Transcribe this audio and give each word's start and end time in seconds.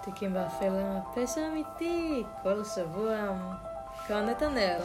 תיקים 0.00 0.32
באפלה, 0.32 1.00
פשע 1.14 1.40
אמיתי, 1.52 2.22
כל 2.42 2.64
שבוע. 2.64 3.16
כאן 4.08 4.26
נתנאל 4.28 4.80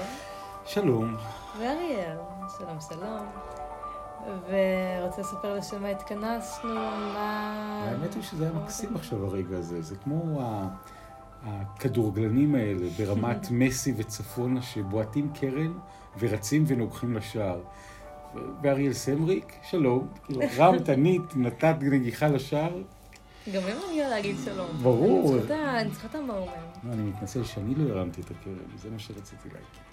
שלום. 0.65 1.15
ואריאל, 1.59 2.18
שלום 2.57 2.77
שלום. 2.89 3.25
ורוצה 4.25 5.21
לספר 5.21 5.55
לשם 5.55 5.81
מה 5.81 5.88
התכנסנו, 5.88 6.73
מה... 7.13 7.88
האמת 7.89 8.13
היא 8.13 8.23
שזה 8.23 8.43
היה 8.43 8.54
מקסים 8.54 8.96
עכשיו 8.96 9.25
הרגע 9.25 9.57
הזה. 9.57 9.82
זה 9.82 9.96
כמו 9.96 10.41
הכדורגלנים 11.45 12.55
האלה 12.55 12.88
ברמת 12.97 13.47
מסי 13.59 13.93
וצפונה 13.97 14.61
שבועטים 14.61 15.34
קרן 15.34 15.73
ורצים 16.20 16.63
ונוגחים 16.68 17.13
לשער. 17.13 17.61
ואריאל 18.63 18.93
סמריק, 18.93 19.54
שלום. 19.63 20.07
כאילו, 20.25 20.41
רמת, 20.57 20.89
נית, 20.89 21.36
נתת 21.36 21.75
נגיחה 21.82 22.27
לשער. 22.27 22.82
גם 23.54 23.62
אם 23.64 23.75
אני 23.89 24.00
להגיד 24.09 24.36
שלום. 24.46 24.68
ברור. 24.82 25.33
אני 25.33 25.42
צריכה- 25.92 26.07
את 26.07 26.15
המרומם. 26.15 26.51
לא, 26.83 26.93
אני 26.93 27.01
מתנצל 27.01 27.43
שאני 27.43 27.75
לא 27.75 27.93
הרמתי 27.93 28.21
את 28.21 28.32
הקרן, 28.32 28.54
זה 28.78 28.89
מה 28.89 29.00
שרציתי 29.00 29.47
להגיד. 29.50 29.86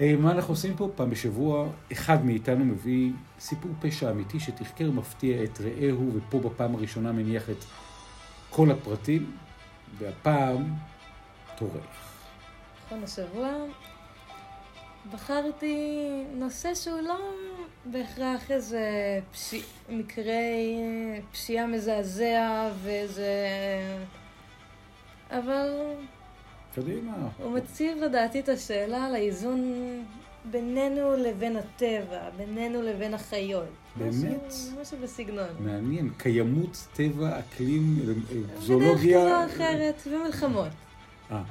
אה, 0.00 0.14
מה 0.18 0.32
אנחנו 0.32 0.52
עושים 0.54 0.76
פה? 0.76 0.88
פעם 0.96 1.10
בשבוע, 1.10 1.68
אחד 1.92 2.24
מאיתנו 2.24 2.64
מביא 2.64 3.10
סיפור 3.40 3.70
פשע 3.80 4.10
אמיתי 4.10 4.40
שתחקר 4.40 4.90
מפתיע 4.90 5.44
את 5.44 5.60
רעהו, 5.60 6.10
ופה 6.14 6.40
בפעם 6.40 6.74
הראשונה 6.74 7.12
מניח 7.12 7.50
את 7.50 7.64
כל 8.50 8.70
הפרטים, 8.70 9.36
והפעם 9.98 10.72
תורך. 11.56 11.72
נכון, 12.86 13.04
השבוע 13.04 13.48
בחרתי 15.10 15.76
נושא 16.34 16.74
שהוא 16.74 17.00
לא 17.00 17.18
בהכרח 17.84 18.50
איזה 18.50 18.80
פשי... 19.32 19.62
מקרה 19.88 20.32
אה, 20.32 21.18
פשיעה 21.32 21.66
מזעזע 21.66 22.70
ואיזה... 22.82 23.36
אבל 25.30 25.70
קדימה. 26.74 27.28
הוא 27.38 27.52
מציב 27.52 27.98
לדעתי 27.98 28.40
את 28.40 28.48
השאלה 28.48 29.04
על 29.04 29.14
האיזון 29.14 29.72
בינינו 30.44 31.16
לבין 31.16 31.56
הטבע, 31.56 32.30
בינינו 32.36 32.82
לבין 32.82 33.14
החיות. 33.14 33.64
באמת? 33.96 34.12
משהו, 34.46 34.80
משהו 34.80 34.98
בסגנון. 35.02 35.48
מעניין, 35.60 36.10
קיימות, 36.16 36.86
טבע, 36.94 37.38
אקלים, 37.38 37.98
אה, 38.00 38.04
בדרך 38.04 38.60
זואולוגיה. 38.60 39.20
כזו 39.20 39.36
או 39.36 39.46
אחרת, 39.46 40.02
ומלחמות. 40.06 40.68
אה, 41.30 41.42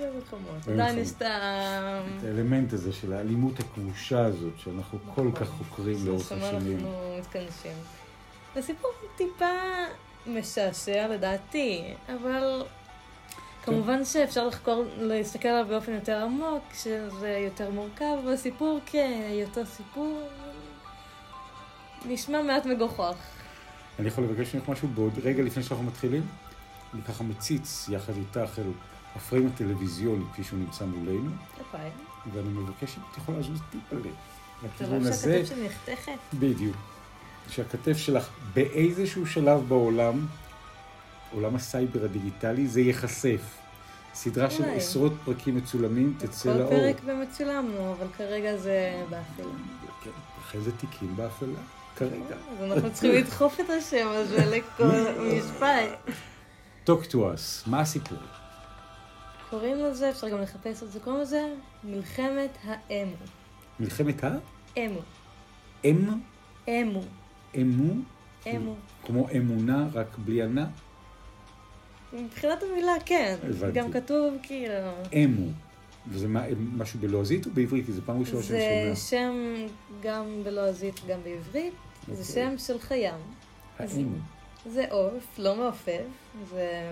ומלחמות. 0.00 0.68
עדיין 0.72 0.98
יש 0.98 1.10
את 1.10 1.22
ה... 1.22 2.02
את 2.18 2.24
האלמנט 2.24 2.72
הזה 2.72 2.92
של 2.92 3.12
האלימות 3.12 3.60
הכבושה 3.60 4.20
הזאת, 4.20 4.52
שאנחנו 4.58 4.98
כל 5.14 5.30
כך 5.34 5.48
חוקרים 5.48 5.96
לאורך 6.06 6.32
השנים. 6.32 6.76
אנחנו 6.76 7.16
מתכנסים. 7.18 7.76
זה 8.54 8.62
סיפור 8.62 8.90
טיפה 9.16 9.44
משעשע 10.26 11.08
לדעתי, 11.08 11.94
אבל 12.08 12.62
כמובן 13.64 14.04
שאפשר 14.04 14.46
לחקור, 14.46 14.84
להסתכל 14.98 15.48
עליו 15.48 15.66
באופן 15.68 15.92
יותר 15.92 16.22
עמוק, 16.22 16.64
שזה 16.74 17.42
יותר 17.44 17.70
מורכב, 17.70 18.16
והסיפור 18.26 18.80
כהיותו 18.86 19.66
סיפור 19.66 20.28
נשמע 22.04 22.42
מעט 22.42 22.66
מגוחך. 22.66 23.16
אני 23.98 24.08
יכול 24.08 24.24
לבקש 24.24 24.54
ממך 24.54 24.68
משהו 24.68 24.88
בעוד 24.88 25.12
רגע 25.22 25.42
לפני 25.42 25.62
שאנחנו 25.62 25.84
מתחילים? 25.84 26.26
אני 26.94 27.02
ככה 27.02 27.24
מציץ 27.24 27.88
יחד 27.88 28.12
איתך 28.16 28.58
אל 28.58 28.70
הפריים 29.18 29.46
הטלוויזיוני 29.54 30.24
כפי 30.32 30.44
שהוא 30.44 30.58
נמצא 30.58 30.84
מולנו, 30.84 31.30
אוקיי. 31.58 31.90
ואני 32.32 32.48
מבקש 32.48 32.96
אם 32.98 33.02
את 33.12 33.16
יכולה 33.16 33.38
לזוז 33.38 33.60
טיפה 33.70 33.96
ל- 33.96 34.02
זה 34.02 34.08
לכיוון 34.68 35.06
הזה. 35.06 35.32
שהכתף 35.44 35.54
שלי 35.54 35.66
נחתכת? 35.66 36.18
בדיוק. 36.34 36.76
שהכתף 37.50 37.96
שלך 37.96 38.28
באיזשהו 38.54 39.26
שלב 39.26 39.60
בעולם, 39.68 40.26
עולם 41.32 41.54
הסייבר 41.56 42.04
הדיגיטלי, 42.04 42.66
זה 42.66 42.80
ייחשף. 42.80 43.40
סדרה 44.14 44.50
של. 44.50 44.64
עשרות 44.64 45.12
פרקים 45.24 45.56
מצולמים 45.56 46.14
תצא 46.18 46.52
כל 46.52 46.58
לאור. 46.58 46.70
פרק 46.70 46.96
מצולם 47.04 47.63
נו, 47.63 47.92
אבל 47.98 48.06
כרגע 48.16 48.56
זה 48.56 49.02
באפילה. 49.10 49.48
כן, 50.04 50.10
אחרי 50.40 50.60
זה 50.60 50.72
תיקים 50.72 51.16
באפלה, 51.16 51.48
כרגע. 51.96 52.36
אז 52.58 52.72
אנחנו 52.72 52.92
צריכים 52.92 53.12
לדחוף 53.12 53.60
את 53.60 53.70
השם 53.70 54.06
הזה 54.10 54.44
לכל 54.56 54.84
משפט. 55.38 56.12
Talk 56.86 57.06
to 57.10 57.14
us, 57.14 57.70
מה 57.70 57.80
הסיפור? 57.80 58.18
קוראים 59.50 59.76
לזה, 59.76 60.10
אפשר 60.10 60.28
גם 60.28 60.42
לחפש 60.42 60.82
את 60.82 60.92
זה, 60.92 61.00
קוראים 61.00 61.22
לזה 61.22 61.54
מלחמת 61.84 62.58
האמו. 62.64 63.16
מלחמת 63.80 64.24
ה? 64.24 64.36
אמו. 64.78 65.00
אם? 65.84 66.08
אמו. 66.68 67.00
אמו? 67.56 67.92
אמו. 68.46 68.74
כמו 69.06 69.28
אמונה, 69.36 69.88
רק 69.92 70.18
בלי 70.18 70.42
ענה? 70.42 70.66
מבחינת 72.12 72.62
המילה 72.62 72.92
כן. 73.04 73.36
הבנתי. 73.42 73.72
גם 73.78 73.92
כתוב 73.92 74.34
כאילו... 74.42 74.74
אמו. 75.14 75.46
וזה 76.08 76.28
מה, 76.28 76.42
משהו 76.76 77.00
בלועזית 77.00 77.46
או 77.46 77.50
בעברית? 77.50 77.86
כי 77.86 77.92
זה 77.92 78.02
פעם 78.02 78.20
ראשונה 78.20 78.42
שאני 78.42 78.58
זה 78.58 78.96
שומע. 78.96 78.96
שם 78.96 79.32
גם 80.02 80.24
בלועזית, 80.44 81.00
גם 81.08 81.18
בעברית. 81.24 81.74
זה 82.12 82.12
אוקיי. 82.12 82.24
שם 82.24 82.58
של 82.58 82.78
חיים. 82.78 83.14
האמו. 83.78 84.16
זה 84.66 84.84
עוף, 84.90 85.38
לא 85.38 85.56
מעופף. 85.56 86.02
זה... 86.50 86.90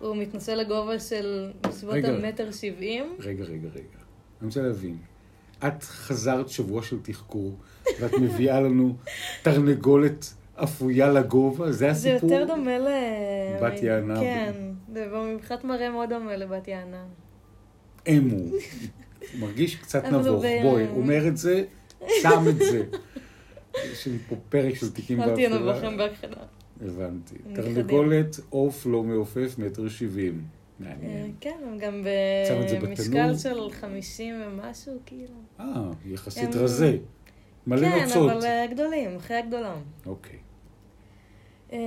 הוא 0.00 0.16
מתנשא 0.16 0.50
לגובה 0.50 0.98
של 0.98 1.50
בסביבות. 1.60 2.04
המטר 2.04 2.52
שבעים. 2.52 3.04
רגע, 3.20 3.44
רגע, 3.44 3.68
רגע. 3.74 3.98
אני 4.40 4.46
רוצה 4.46 4.62
להבין. 4.62 4.96
את 5.66 5.82
חזרת 5.82 6.48
שבוע 6.48 6.82
של 6.82 6.96
תחקור, 7.02 7.56
ואת 8.00 8.12
מביאה 8.12 8.60
לנו 8.60 8.96
תרנגולת 9.42 10.34
אפויה 10.54 11.08
לגובה? 11.08 11.72
זה 11.72 11.78
זה 11.78 11.90
הסיפור? 11.90 12.32
יותר 12.32 12.44
דומה 12.54 12.78
ל... 12.78 12.88
בת 13.62 13.82
יענה. 13.82 14.20
כן, 14.20 14.52
זה 14.92 15.06
מבחינת 15.34 15.64
מראה 15.64 15.90
מאוד 15.90 16.08
דומה 16.08 16.36
לבת 16.36 16.68
יענה. 16.68 17.04
אמו. 18.08 18.44
מרגיש 19.38 19.76
קצת 19.76 20.04
נבוך. 20.04 20.44
בואי, 20.62 20.86
אומר 20.86 21.28
את 21.28 21.36
זה, 21.36 21.64
שם 22.22 22.44
את 22.48 22.56
זה. 22.56 22.84
יש 23.92 24.06
לי 24.06 24.18
פה 24.28 24.36
פרק 24.48 24.74
של 24.74 24.90
תיקים 24.90 25.20
אל 25.22 25.34
תהיה 25.34 25.50
באפלה. 25.50 25.72
נבוכים 25.72 25.98
בהכחדה. 25.98 26.40
הבנתי. 26.80 27.34
תרנגולת 27.54 28.36
עוף 28.50 28.86
לא 28.86 29.02
מעופף, 29.02 29.54
מטר 29.58 29.88
שבעים. 29.88 30.44
אה, 30.82 30.88
מעניין. 30.88 31.32
כן, 31.40 31.58
הם 31.66 31.78
גם 31.78 32.04
במשקל? 32.82 33.36
של 33.36 33.70
50 33.70 34.34
ומשהו, 34.46 34.92
כאילו. 35.06 35.34
אה, 35.60 35.90
יחסית 36.06 36.54
רזה. 36.54 36.98
מלא 37.66 37.88
כן, 37.88 38.04
נוצות. 38.04 38.30
אבל 38.30 38.44
אה, 38.44 38.66
גדולים, 38.66 39.16
אחרי 39.16 39.36
הגדולם. 39.36 39.76
אוקיי. 40.06 40.38
אמ, 41.72 41.78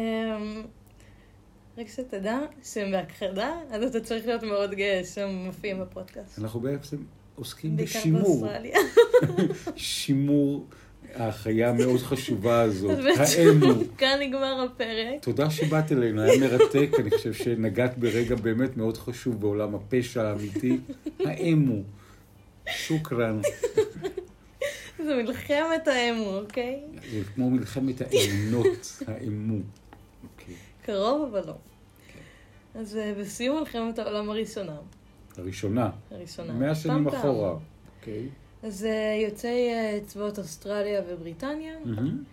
רק 1.78 1.88
שתדע 1.88 2.40
שהם 2.64 2.92
בהכחדה, 2.92 3.54
אז 3.72 3.84
אתה 3.84 4.00
צריך 4.00 4.26
להיות 4.26 4.44
מאוד 4.44 4.74
גאה 4.74 5.02
שהם 5.04 5.46
מופיעים 5.46 5.80
בפודקאסט. 5.80 6.40
אנחנו 6.40 6.60
בעצם 6.60 6.98
עוסקים 7.36 7.76
בעיקר 7.78 8.00
בשימור. 8.00 8.22
באוסטרליה. 8.22 8.78
שימור 9.76 10.66
החיה 11.16 11.70
המאוד 11.70 12.00
חשובה 12.00 12.62
הזאת, 12.62 12.98
האמו. 13.18 13.74
כאן 13.98 14.20
נגמר 14.22 14.62
הפרק. 14.62 15.22
תודה 15.22 15.50
שבאת 15.50 15.92
אלינו, 15.92 16.22
היה 16.22 16.40
מרתק, 16.40 16.90
אני 17.00 17.10
חושב 17.10 17.34
שנגעת 17.34 17.98
ברגע 17.98 18.36
באמת 18.36 18.78
מאוד 18.78 18.98
חשוב 18.98 19.42
בעולם 19.42 19.76
הפשע 19.76 20.28
האמיתי, 20.28 20.78
האמו. 21.20 21.82
שוכרן. 22.68 23.42
זה 25.06 25.16
מלחמת 25.16 25.88
האמו, 25.88 26.38
אוקיי? 26.38 26.80
זה 27.12 27.24
כמו 27.36 27.50
מלחמת 27.50 28.02
האמונות, 28.02 29.04
האמו. 29.08 29.58
אוקיי. 30.24 30.56
קרוב 30.86 31.30
אבל 31.32 31.48
לא. 31.48 31.56
אז 32.76 32.98
אה, 32.98 33.14
בסיום 33.20 33.60
מלחמת 33.60 34.00
העולם 34.00 34.30
הראשונה, 34.30 34.76
הראשונה, 35.38 35.90
הראשונה, 36.12 36.54
מאה 36.54 36.76
שנים 36.76 37.08
אחורה. 37.08 37.56
אוקיי. 38.00 38.28
אז 38.64 38.86
אה, 38.86 39.18
יוצאי 39.28 39.74
אה, 39.74 40.00
צבאות 40.06 40.40
אוסטרליה 40.40 41.02
ובריטניה, 41.08 41.74
מהמם. 41.86 42.24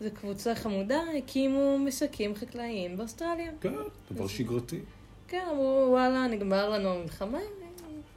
זו 0.00 0.08
קבוצה 0.14 0.54
חמודה, 0.54 1.00
הקימו 1.18 1.78
משקים 1.78 2.34
חקלאיים 2.34 2.96
באוסטרליה. 2.96 3.52
כן, 3.60 3.74
דבר 4.12 4.26
שגרתי. 4.26 4.80
כן, 5.28 5.44
אמרו, 5.52 5.86
וואלה, 5.90 6.26
נגמר 6.26 6.70
לנו 6.70 6.88
המלחמה, 6.88 7.38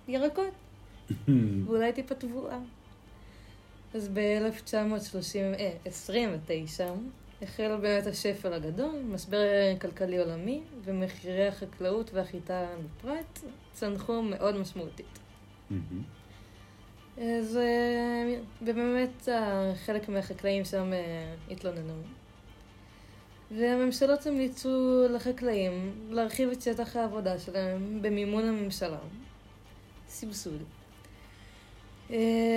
ירקות, 0.08 0.54
ואולי 1.66 1.94
טיפה 1.94 2.16
תבואה. 2.16 2.60
אז 3.94 4.10
ב-1929 4.14 6.84
החל 7.42 7.78
באמת 7.82 8.08
השפל 8.08 8.54
הגדול, 8.54 8.96
משבר 9.10 9.40
כלכלי 9.82 10.18
עולמי, 10.18 10.62
ומחירי 10.84 11.48
החקלאות 11.48 12.14
והחיטה 12.14 12.68
בפרט 12.86 13.40
צנחו 13.74 14.22
מאוד 14.22 14.56
משמעותית. 14.56 15.20
מהמם. 15.70 16.19
אז 17.20 17.58
אה, 17.58 18.36
ובאמת 18.62 19.30
אה, 19.30 19.72
חלק 19.86 20.10
מהחקלאים 20.10 20.66
שם 20.66 20.94
אה, 20.94 21.34
התלוננו. 21.52 21.94
והממשלות 23.58 24.28
המליצו 24.28 25.04
לחקלאים 25.10 25.92
להרחיב 26.10 26.50
את 26.50 26.62
שטח 26.62 26.96
העבודה 26.96 27.40
שלהם 27.40 28.02
במימון 28.02 28.44
הממשלה. 28.44 28.98
סבסוד. 30.10 30.64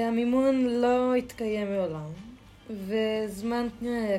המימון 0.08 0.66
לא 0.66 1.14
התקיים 1.14 1.68
מעולם, 1.68 2.10
וזמן 2.70 3.68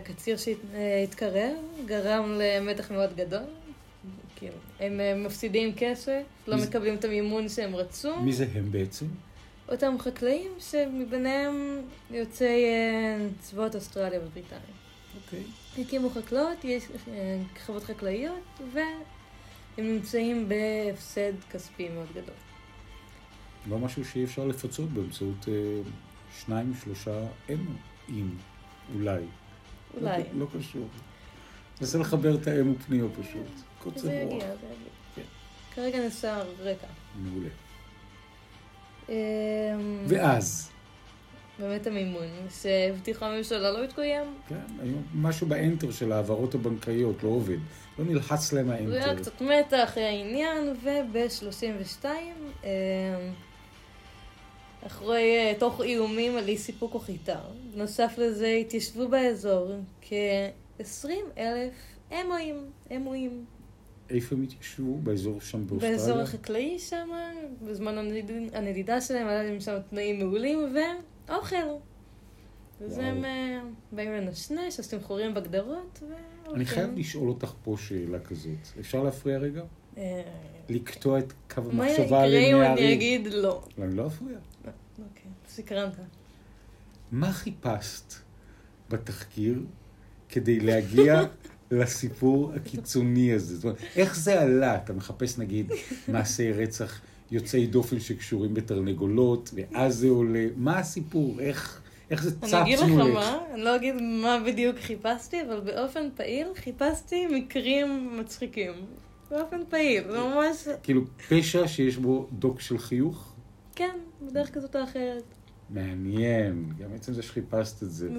קציר 0.04 0.38
שהתקרב 0.38 1.56
גרם 1.86 2.40
למתח 2.42 2.92
מאוד 2.92 3.16
גדול, 3.16 3.44
כאילו, 4.36 4.56
הם 4.80 5.24
מפסידים 5.24 5.74
כסף, 5.78 6.22
לא 6.48 6.58
מקבלים 6.58 6.96
את 6.96 7.06
המימון 7.06 7.50
שהם 7.50 7.76
רצו. 7.76 8.16
מי 8.20 8.34
זה 8.34 8.46
הם 8.54 8.72
בעצם? 8.72 9.06
אותם 9.70 9.96
חקלאים 10.00 10.52
שמביניהם 10.60 11.82
יוצאי 12.12 12.66
אה, 12.66 13.28
צבאות 13.40 13.76
אוסטרליה 13.76 14.20
ובריטניה. 14.20 14.62
אוקיי. 15.16 15.44
הקימו 15.78 16.10
חקלאות, 16.10 16.64
יש 16.64 16.84
אה, 17.08 17.40
חוות 17.66 17.84
חקלאיות, 17.84 18.60
והם 18.74 18.88
נמצאים 19.78 20.50
בהפסד 20.50 21.34
כספי 21.52 21.90
מאוד 21.90 22.08
גדול. 22.12 22.36
לא 23.70 23.80
משהו 23.80 24.06
שאי 24.06 24.24
אפשר 24.24 24.46
לפצות 24.46 24.90
באמצעות 24.90 25.48
אה, 25.48 25.54
שניים, 26.40 26.74
שלושה 26.84 27.26
אם, 27.50 28.30
אולי. 28.96 29.22
אולי. 29.94 30.24
לא, 30.34 30.40
לא 30.40 30.46
קשור. 30.60 30.88
ננסה 31.82 31.98
לחבר 31.98 32.36
את 32.36 32.48
האם 32.48 32.72
ופניו 32.72 33.08
פשוט. 33.14 33.64
קוצר 33.80 34.02
זה 34.02 34.24
רוח. 34.26 34.34
יגיע, 34.34 34.48
זה 34.48 34.66
יגיע. 34.66 34.90
כן. 35.16 35.22
כרגע 35.76 36.00
נעשה 36.00 36.44
רקע. 36.60 36.88
מעולה. 37.16 37.50
אה, 39.14 39.78
ואז, 40.08 40.70
באמת 41.60 41.88
המימון, 41.88 42.28
שהבטיחה 42.62 43.28
הממשלה 43.28 43.72
לא 43.72 43.84
התקיים. 43.84 44.24
כן, 44.48 44.56
היום 44.82 45.04
משהו 45.16 45.48
באנטר 45.48 45.92
של 45.92 46.12
ההעברות 46.12 46.56
הבנקאיות 46.56 47.24
לא 47.24 47.30
עובד. 47.30 47.58
לא 48.00 48.06
נלחץ 48.06 48.54
להם 48.54 48.68
זה 48.68 48.74
היה 48.74 49.06
האנטר. 49.06 49.22
קצת 49.22 49.42
מתח 49.42 49.78
אחרי 49.84 50.04
העניין, 50.04 50.74
וב-32, 50.84 52.06
אחרי, 54.88 55.38
אה, 55.38 55.54
תוך 55.60 55.82
איומים 55.82 56.38
על 56.38 56.48
אי 56.48 56.58
סיפוק 56.58 56.94
או 56.94 57.00
חיטה, 57.00 57.40
בנוסף 57.74 58.14
לזה 58.18 58.48
התיישבו 58.48 59.08
באזור 59.08 59.72
כ-20 60.02 61.10
אלף 61.38 61.74
אמואים, 62.12 62.66
אמואים. 62.96 63.46
איפה 64.10 64.36
הם 64.36 64.42
התיישבו? 64.44 64.98
באזור 64.98 65.42
שם 65.42 65.68
באוסטרליה? 65.68 65.98
באזור 65.98 66.20
החקלאי 66.20 66.80
שם, 66.80 67.10
בזמן 67.62 67.98
הנדיד- 67.98 68.26
הנדידה 68.56 69.02
שלהם, 69.02 69.28
היה 69.28 69.44
להם 69.44 69.60
שם 69.60 69.78
תנאים 69.90 70.20
מעולים, 70.20 70.60
ואוכל. 71.30 71.56
אז. 72.86 72.98
הם 72.98 73.26
אה, 73.26 73.62
באים 73.92 74.12
לנשנש, 74.12 74.78
עושים 74.78 75.02
חורים 75.02 75.34
בגדרות, 75.34 76.00
והולכים. 76.02 76.56
אני 76.56 76.66
חייב 76.66 76.98
לשאול 76.98 77.30
אותך 77.30 77.54
פה 77.64 77.76
שאלה 77.78 78.20
כזאת. 78.20 78.52
אפשר 78.80 79.04
להפריע 79.04 79.38
רגע? 79.38 79.62
אה, 79.98 80.22
לקטוע 80.70 81.20
את 81.20 81.34
קו 81.54 81.62
מה 81.62 81.84
המחשבה 81.86 82.26
יקרה 82.28 82.40
אם? 82.68 82.74
אני 82.78 82.94
אגיד 82.94 83.28
לא? 83.28 83.34
לא, 83.78 83.84
אני 83.84 83.96
לא 83.96 84.08
אפריע. 84.08 84.38
אוקיי, 85.00 85.32
סקרנת. 85.48 85.94
מה 87.12 87.32
חיפשת 87.32 88.14
בתחקיר 88.90 89.60
כדי 90.30 90.60
להגיע 90.60 91.22
לסיפור 91.80 92.52
הקיצוני 92.56 93.34
הזה? 93.34 93.56
זאת 93.56 93.64
אומרת, 93.64 93.78
איך 93.96 94.18
זה 94.18 94.42
עלה? 94.42 94.76
אתה 94.76 94.94
מחפש 94.94 95.38
נגיד 95.38 95.72
מעשי 96.08 96.52
רצח 96.52 97.02
יוצאי 97.32 97.68
דופן 97.68 98.00
שקשורים 98.00 98.54
בתרנגולות, 98.54 99.52
ואז 99.54 99.96
זה 99.96 100.10
עולה. 100.10 100.46
מה 100.56 100.80
הסיפור? 100.80 101.40
איך, 101.40 101.82
איך 102.10 102.24
זה 102.24 102.40
צץ 102.42 102.54
אני 102.54 102.62
אגיד 102.62 102.80
לך 102.80 102.86
מולך? 102.86 103.14
מה, 103.14 103.40
אני 103.54 103.62
לא 103.62 103.76
אגיד 103.76 103.96
מה 104.02 104.40
בדיוק 104.46 104.78
חיפשתי, 104.80 105.42
אבל 105.42 105.60
באופן 105.60 106.10
פעיל 106.16 106.48
חיפשתי 106.56 107.28
מקרים 107.28 108.18
מצחיקים. 108.20 108.72
באופן 109.32 109.62
פעיל, 109.70 110.04
זה 110.12 110.20
ממש... 110.20 110.68
כאילו, 110.84 111.02
פשע 111.30 111.68
שיש 111.68 111.98
בו 111.98 112.28
דוק 112.32 112.62
של 112.62 112.78
חיוך? 112.78 113.34
כן, 113.76 113.98
בדרך 114.22 114.54
כזאת 114.54 114.76
או 114.76 114.84
אחרת. 114.84 115.24
מעניין, 115.70 116.74
גם 116.80 116.94
עצם 116.96 117.14
זה 117.14 117.22
שחיפשת 117.22 117.84
את 117.84 117.92
זה. 117.92 118.10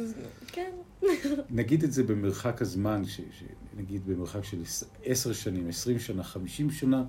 כן. 0.47 0.71
נגיד 1.51 1.83
את 1.85 1.93
זה 1.93 2.03
במרחק 2.03 2.63
הזמן, 2.63 3.05
ש, 3.05 3.17
ש, 3.17 3.43
נגיד 3.77 4.07
במרחק 4.07 4.45
של 4.45 4.63
עש- 4.63 4.85
עשר 5.05 5.33
שנים, 5.33 5.69
עשרים 5.69 5.99
שנה, 5.99 6.23
חמישים 6.23 6.71
שנה, 6.71 7.05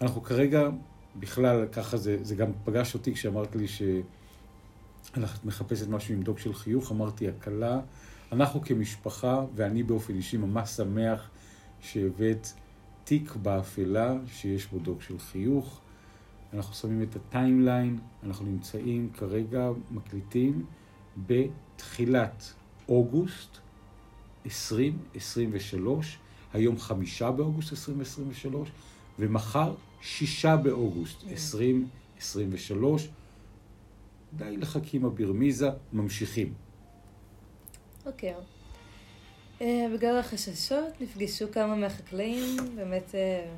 אנחנו 0.00 0.22
כרגע, 0.22 0.68
בכלל, 1.16 1.66
ככה 1.72 1.96
זה, 1.96 2.16
זה 2.22 2.34
גם 2.34 2.50
פגש 2.64 2.94
אותי 2.94 3.14
כשאמרת 3.14 3.56
לי 3.56 3.68
שאת 3.68 5.44
מחפשת 5.44 5.88
משהו 5.88 6.14
עם 6.14 6.22
דוק 6.22 6.38
של 6.38 6.54
חיוך, 6.54 6.92
אמרתי, 6.92 7.28
הקלה, 7.28 7.80
אנחנו 8.32 8.60
כמשפחה, 8.62 9.44
ואני 9.54 9.82
באופן 9.82 10.14
אישי 10.14 10.36
ממש 10.36 10.70
שמח 10.70 11.30
שהבאת 11.80 12.46
תיק 13.04 13.36
באפלה 13.36 14.14
שיש 14.26 14.66
בו 14.66 14.78
דוק 14.78 15.02
של 15.02 15.18
חיוך. 15.18 15.80
אנחנו 16.54 16.74
שמים 16.74 17.02
את 17.02 17.16
הטיימליין, 17.16 17.98
אנחנו 18.22 18.46
נמצאים 18.46 19.10
כרגע, 19.16 19.70
מקליטים 19.90 20.66
בתחילת 21.26 22.52
אוגוסט 22.88 23.58
2023, 24.44 26.18
היום 26.52 26.78
חמישה 26.78 27.30
באוגוסט 27.30 27.72
2023, 27.72 28.68
ומחר 29.18 29.74
שישה 30.00 30.56
באוגוסט 30.56 31.24
2023. 31.30 33.08
די 34.36 34.56
לחכים 34.56 35.04
הברמיזה, 35.04 35.70
ממשיכים. 35.92 36.54
אוקיי. 38.06 38.34
אה, 39.60 39.86
בגלל 39.94 40.18
החששות 40.18 41.00
נפגשו 41.00 41.52
כמה 41.52 41.74
מהחקלאים, 41.74 42.56
באמת 42.76 43.14
אה, 43.14 43.54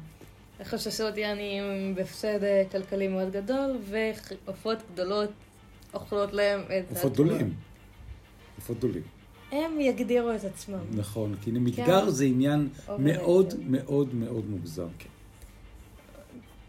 החששות 0.61 1.17
יעני 1.17 1.61
הם 1.61 1.95
בהפסד 1.95 2.45
אה, 2.45 2.63
כלכלי 2.73 3.09
מאוד 3.09 3.31
גדול, 3.31 3.79
ועופות 3.81 4.79
גדולות 4.93 5.31
אוכלות 5.95 6.33
להם 6.33 6.61
את... 6.61 6.91
עופות 6.91 7.13
התבואה. 7.13 7.29
דולים. 7.29 7.55
עופות 8.57 8.81
דולים. 8.81 9.03
הם 9.53 9.81
יגדירו 9.81 10.33
את 10.35 10.45
עצמם. 10.45 10.85
נכון, 10.91 11.35
כי 11.43 11.51
מגדר 11.51 12.11
זה 12.11 12.25
עניין 12.25 12.69
מאוד. 12.99 13.55
מאוד 13.67 14.15
מאוד 14.15 14.47
מוגזם. 14.51 14.89
כן. 14.99 15.09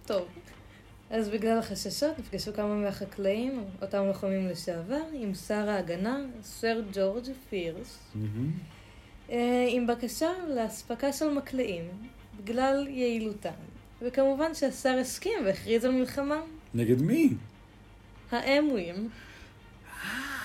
טוב, 0.06 0.28
אז 1.10 1.30
בגלל 1.30 1.58
החששות 1.58 2.20
נפגשו 2.20 2.54
כמה 2.54 2.76
מהחקלאים, 2.76 3.64
אותם 3.82 4.06
לוחמים 4.06 4.48
לשעבר, 4.48 5.02
עם 5.14 5.34
שר 5.34 5.70
ההגנה, 5.70 6.20
סר 6.44 6.82
ג'ורג' 6.94 7.26
פירס. 7.50 8.00
אה, 9.30 9.68
עם 9.70 9.88
בקשה 9.88 10.30
לאספקה 10.56 11.14
של 11.14 11.30
מקלעים, 11.30 11.84
בגלל 12.38 12.88
יעילותם. 12.88 13.75
וכמובן 14.02 14.54
שהשר 14.54 14.98
הסכים 15.02 15.34
והכריז 15.46 15.86
על 15.86 15.92
מלחמה. 15.92 16.42
נגד 16.74 17.02
מי? 17.02 17.34
האמויים, 18.32 19.10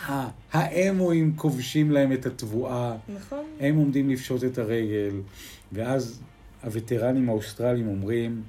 אה, 0.09 0.29
האמואים 0.53 1.37
כובשים 1.37 1.91
להם 1.91 2.13
את 2.13 2.27
התבואה, 2.27 2.97
נכון? 3.17 3.45
הם 3.61 3.77
עומדים 3.77 4.11
לפשוט 4.11 4.45
את 4.45 4.59
הרגל, 4.59 5.21
ואז 5.73 6.21
הווטרנים 6.63 7.29
האוסטרלים 7.29 7.89
אומרים, 7.89 8.43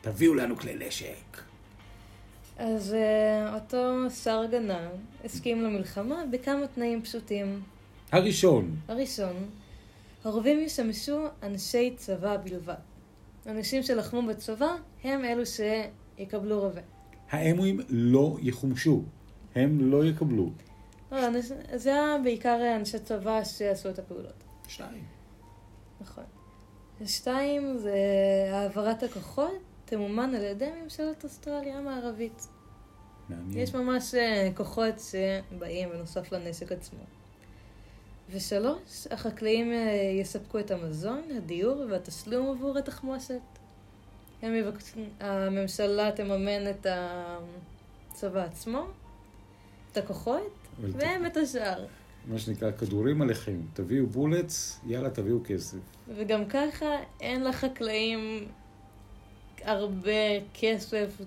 תביאו 0.00 0.34
לנו 0.34 0.56
כלי 0.56 0.86
נשק. 0.86 1.40
אז 2.58 2.94
אה, 2.94 3.54
אותו 3.54 4.10
שר 4.10 4.40
הגנה 4.40 4.88
הסכים 5.24 5.62
למלחמה 5.62 6.22
בכמה 6.30 6.66
תנאים 6.66 7.02
פשוטים. 7.02 7.62
הראשון, 8.12 8.76
הראשון, 8.88 9.48
הרובים 10.24 10.60
ישמשו 10.60 11.24
אנשי 11.42 11.94
צבא 11.96 12.36
בלבד. 12.36 12.74
אנשים 13.46 13.82
שלחמו 13.82 14.22
בצבא 14.22 14.74
הם 15.04 15.24
אלו 15.24 15.42
שיקבלו 15.46 16.60
רובה. 16.60 16.80
האמואים 17.30 17.80
לא 17.88 18.36
יחומשו, 18.42 19.02
הם 19.54 19.90
לא 19.90 20.04
יקבלו. 20.04 20.50
לא, 21.12 21.26
אנש... 21.26 21.44
זה 21.74 21.90
היה 21.90 22.16
בעיקר 22.24 22.76
אנשי 22.76 22.98
צבא 22.98 23.44
שעשו 23.44 23.90
את 23.90 23.98
הפעולות. 23.98 24.44
שניים. 24.68 25.04
נכון. 26.00 26.24
שתיים, 27.04 27.78
זה 27.78 27.94
העברת 28.52 29.02
הכוחות 29.02 29.52
תמומן 29.84 30.34
על 30.34 30.42
ידי 30.42 30.70
ממשלת 30.82 31.24
אוסטרליה 31.24 31.78
המערבית. 31.78 32.48
מעניין. 33.28 33.58
יש 33.58 33.74
ממש 33.74 34.14
אה, 34.14 34.50
כוחות 34.54 34.94
שבאים 35.00 35.88
בנוסף 35.90 36.32
לנשק 36.32 36.72
עצמו. 36.72 37.00
ושלוש, 38.30 39.06
החקלאים 39.10 39.72
אה, 39.72 40.16
יספקו 40.20 40.58
את 40.58 40.70
המזון, 40.70 41.22
הדיור 41.36 41.84
והתשלום 41.90 42.56
עבור 42.56 42.78
התחמושת. 42.78 43.40
הם 44.42 44.54
יבקשו, 44.54 45.00
הממשלה 45.20 46.10
תממן 46.12 46.70
את 46.70 46.86
הצבא 46.90 48.44
עצמו, 48.44 48.86
את 49.92 49.96
הכוחות, 49.96 50.52
והם 50.80 51.26
את 51.26 51.36
השאר. 51.36 51.86
מה 52.26 52.38
שנקרא, 52.38 52.70
כדורים 52.70 53.22
עליכם, 53.22 53.60
תביאו 53.74 54.06
בולטס, 54.06 54.80
יאללה, 54.86 55.10
תביאו 55.10 55.38
כסף. 55.44 55.78
וגם 56.08 56.44
ככה 56.46 56.86
אין 57.20 57.44
לחקלאים 57.44 58.48
הרבה 59.62 60.40
כסף, 60.54 61.20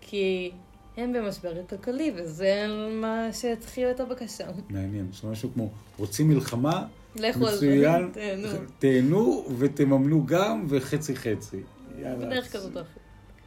כי 0.00 0.52
הם 0.96 1.12
במשבר 1.12 1.66
כלכלי, 1.66 2.12
וזה 2.16 2.66
מה 3.00 3.32
שהתחיל 3.32 3.90
את 3.90 4.00
הבקשה. 4.00 4.46
מעניין. 4.68 5.08
יש 5.12 5.24
משהו 5.24 5.50
כמו, 5.54 5.70
רוצים 5.98 6.28
מלחמה? 6.28 6.86
לכו 7.16 7.46
על 7.46 7.56
זה, 7.56 7.66
מצוין. 7.66 8.10
תהנו. 8.12 8.48
תהנו 8.78 9.46
ותממנו 9.58 10.26
גם 10.26 10.66
וחצי 10.68 11.16
חצי. 11.16 11.60
יאללה. 11.98 12.26
בדרך 12.26 12.52
כזאת 12.52 12.76
או 12.76 12.80
אחרת. 12.80 12.98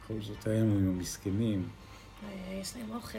בכל 0.04 0.14
זאת 0.20 0.46
האמואים 0.46 0.88
המסכנים. 0.88 1.68
אה, 2.24 2.58
יש 2.60 2.76
להם 2.76 2.96
אוכל. 2.96 3.18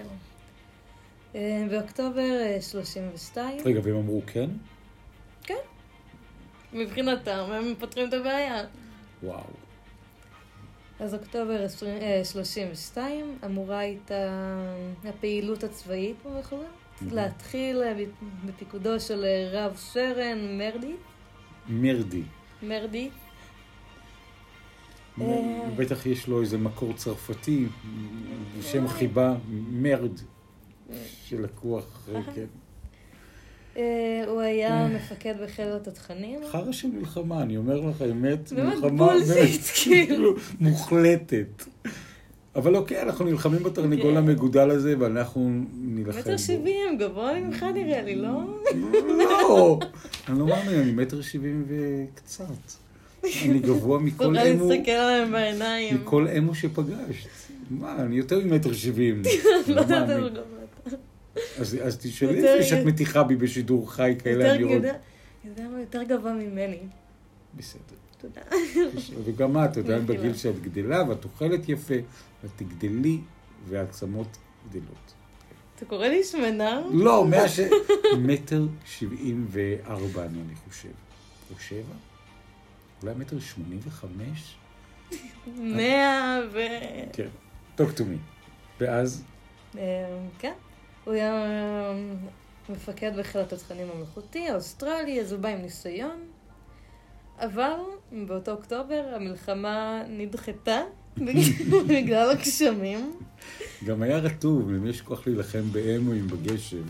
אה, 1.35 1.65
באוקטובר 1.69 2.41
אה, 2.41 2.61
32, 2.61 3.59
רגע, 3.65 3.79
והם 3.83 3.95
אמרו 3.95 4.21
כן? 4.25 4.49
מבחינתם 6.75 7.45
הם 7.51 7.73
פותרים 7.79 8.09
את 8.09 8.13
הבעיה. 8.13 8.63
וואו. 9.23 9.43
אז 10.99 11.13
אוקטובר 11.13 11.63
20, 11.63 12.01
אה, 12.01 12.21
32 12.25 13.37
אמורה 13.45 13.79
הייתה 13.79 14.31
הפעילות 15.03 15.63
הצבאית 15.63 16.15
במחוזות 16.25 16.65
להתחיל 17.11 17.83
אה, 17.83 18.03
בפיקודו 18.45 18.99
של 18.99 19.23
אה, 19.23 19.49
רב 19.51 19.75
סרן 19.75 20.57
מרדי, 20.57 20.95
מרדי. 21.69 22.23
מרדי, 22.63 23.09
אה. 25.21 25.69
בטח 25.75 26.05
יש 26.05 26.27
לו 26.27 26.41
איזה 26.41 26.57
מקור 26.57 26.93
צרפתי, 26.93 27.65
שם 28.61 28.87
חיבה, 28.87 29.35
מרד, 29.71 30.19
שלקוח, 31.25 32.09
אה, 32.13 32.21
כן. 32.35 32.45
אה, 33.77 34.23
הוא 34.27 34.41
היה 34.41 34.87
מפקד 34.87 35.33
בחיל 35.43 35.67
התותחנים. 35.67 36.39
חרא 36.51 36.71
של 36.71 36.87
מלחמה, 36.87 37.41
אני 37.41 37.57
אומר 37.57 37.79
לך, 37.79 38.01
אמת, 38.11 38.51
מלחמה 38.51 39.07
באמת, 39.07 39.59
כאילו. 39.83 40.35
מוחלטת. 40.59 41.63
אבל 42.55 42.75
אוקיי, 42.75 43.01
אנחנו 43.01 43.25
נלחמים 43.25 43.63
בתרנגול 43.63 44.11
כן. 44.11 44.17
המגודל 44.17 44.69
הזה, 44.69 44.95
ואנחנו 44.99 45.51
נילחם 45.77 46.19
מטר 46.19 46.31
בו. 46.31 46.39
שבעים, 46.39 46.97
גבוה 46.99 47.39
ממך 47.39 47.65
נראה 47.73 48.01
לי, 48.01 48.15
לא? 48.15 48.41
לא, 49.17 49.79
אני 50.29 50.39
לא 50.39 50.47
מאמין, 50.47 50.79
אני 50.79 50.91
מטר 50.91 51.21
שבעים 51.21 51.65
וקצת. 51.67 52.45
אני 53.45 53.59
גבוה 53.59 53.99
מכל 53.99 54.23
תוכל 54.23 54.37
אמו, 54.37 54.69
להסתכל 54.69 54.91
עליהם 54.91 55.31
בעיניים. 55.31 55.95
מכל 55.95 56.27
אמו 56.27 56.55
שפגשת. 56.55 57.29
מה, 57.69 57.95
אני 57.99 58.15
יותר 58.15 58.39
ממטר 58.45 58.73
שבעים. 58.73 59.21
לא 59.67 59.81
יודעת. 59.81 60.09
איזה 60.09 60.29
גבוה. 60.29 60.64
אז 61.59 61.77
אז 61.83 61.97
תשאלי 61.97 62.37
יותר- 62.37 62.55
לפני 62.55 62.65
שאת 62.69 62.85
מתיחה 62.85 63.23
בי 63.23 63.35
בשידור 63.35 63.91
חי 63.91 64.15
כאלה 64.23 64.55
אמירות. 64.55 64.73
יודע, 64.73 64.93
יודע 65.45 65.67
מה, 65.67 65.79
יותר 65.79 66.03
גבוה 66.03 66.33
ממני. 66.33 66.79
בסדר. 67.55 67.79
תודה. 68.17 68.41
וגם 69.25 69.57
את, 69.63 69.77
עדיין 69.77 70.03
מחילה. 70.03 70.19
בגיל 70.19 70.33
שאת 70.35 70.61
גדלה, 70.61 71.03
ואת 71.09 71.23
אוכלת 71.23 71.69
יפה, 71.69 71.93
ואת 72.43 72.51
תגדלי, 72.55 73.19
והעצמות 73.69 74.37
גדלות. 74.69 75.13
אתה 75.75 75.85
קורא 75.85 76.07
לי 76.07 76.23
שמנה? 76.23 76.81
לא, 76.93 77.25
מאה 77.25 77.49
ש... 77.49 77.59
מטר 78.17 78.65
שבעים 78.85 79.47
וארבע, 79.49 80.25
אני 80.25 80.39
חושב. 80.69 80.89
או 81.51 81.59
שבע? 81.59 81.93
אולי 83.03 83.13
מטר 83.17 83.39
שמונים 83.39 83.79
וחמש? 83.87 84.55
מאה 85.57 86.39
ו... 86.53 86.59
כן. 87.13 87.27
talk 87.77 87.97
to 87.97 88.01
me. 88.01 88.17
ואז, 88.79 89.23
אה, 89.77 89.81
כן. 90.39 90.53
הוא 91.05 91.13
היה 91.13 91.33
מפקד 92.69 93.11
בחיל 93.17 93.41
התותחנים 93.41 93.87
המלכותי, 93.95 94.49
האוסטרלי, 94.49 95.21
אז 95.21 95.31
הוא 95.31 95.39
בא 95.39 95.49
עם 95.49 95.61
ניסיון. 95.61 96.19
אבל 97.39 97.79
באותו 98.27 98.51
אוקטובר 98.51 99.03
המלחמה 99.15 100.03
נדחתה 100.09 100.81
בגלל 101.89 102.31
הגשמים. 102.31 103.15
גם 103.85 104.01
היה 104.01 104.17
רטוב, 104.17 104.71
למי 104.71 104.89
יש 104.89 105.01
כוח 105.01 105.27
להילחם 105.27 105.71
באמואים 105.71 106.27
בגשם. 106.27 106.83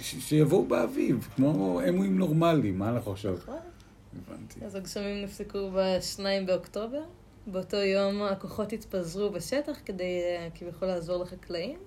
שיבואו 0.00 0.66
באביב, 0.66 1.28
כמו 1.36 1.80
אמואים 1.88 2.18
נורמליים, 2.18 2.78
מה 2.78 2.88
אנחנו 2.88 3.12
עכשיו? 3.12 3.38
הבנתי. 3.38 4.64
אז 4.64 4.74
הגשמים 4.74 5.24
נפסקו 5.24 5.70
ב-2 5.70 6.20
באוקטובר. 6.46 7.02
באותו 7.46 7.76
יום 7.76 8.22
הכוחות 8.22 8.72
התפזרו 8.72 9.30
בשטח 9.30 9.78
כדי 9.84 10.20
אה, 10.24 10.48
כביכול 10.54 10.88
לעזור 10.88 11.22
לחקלאים 11.22 11.78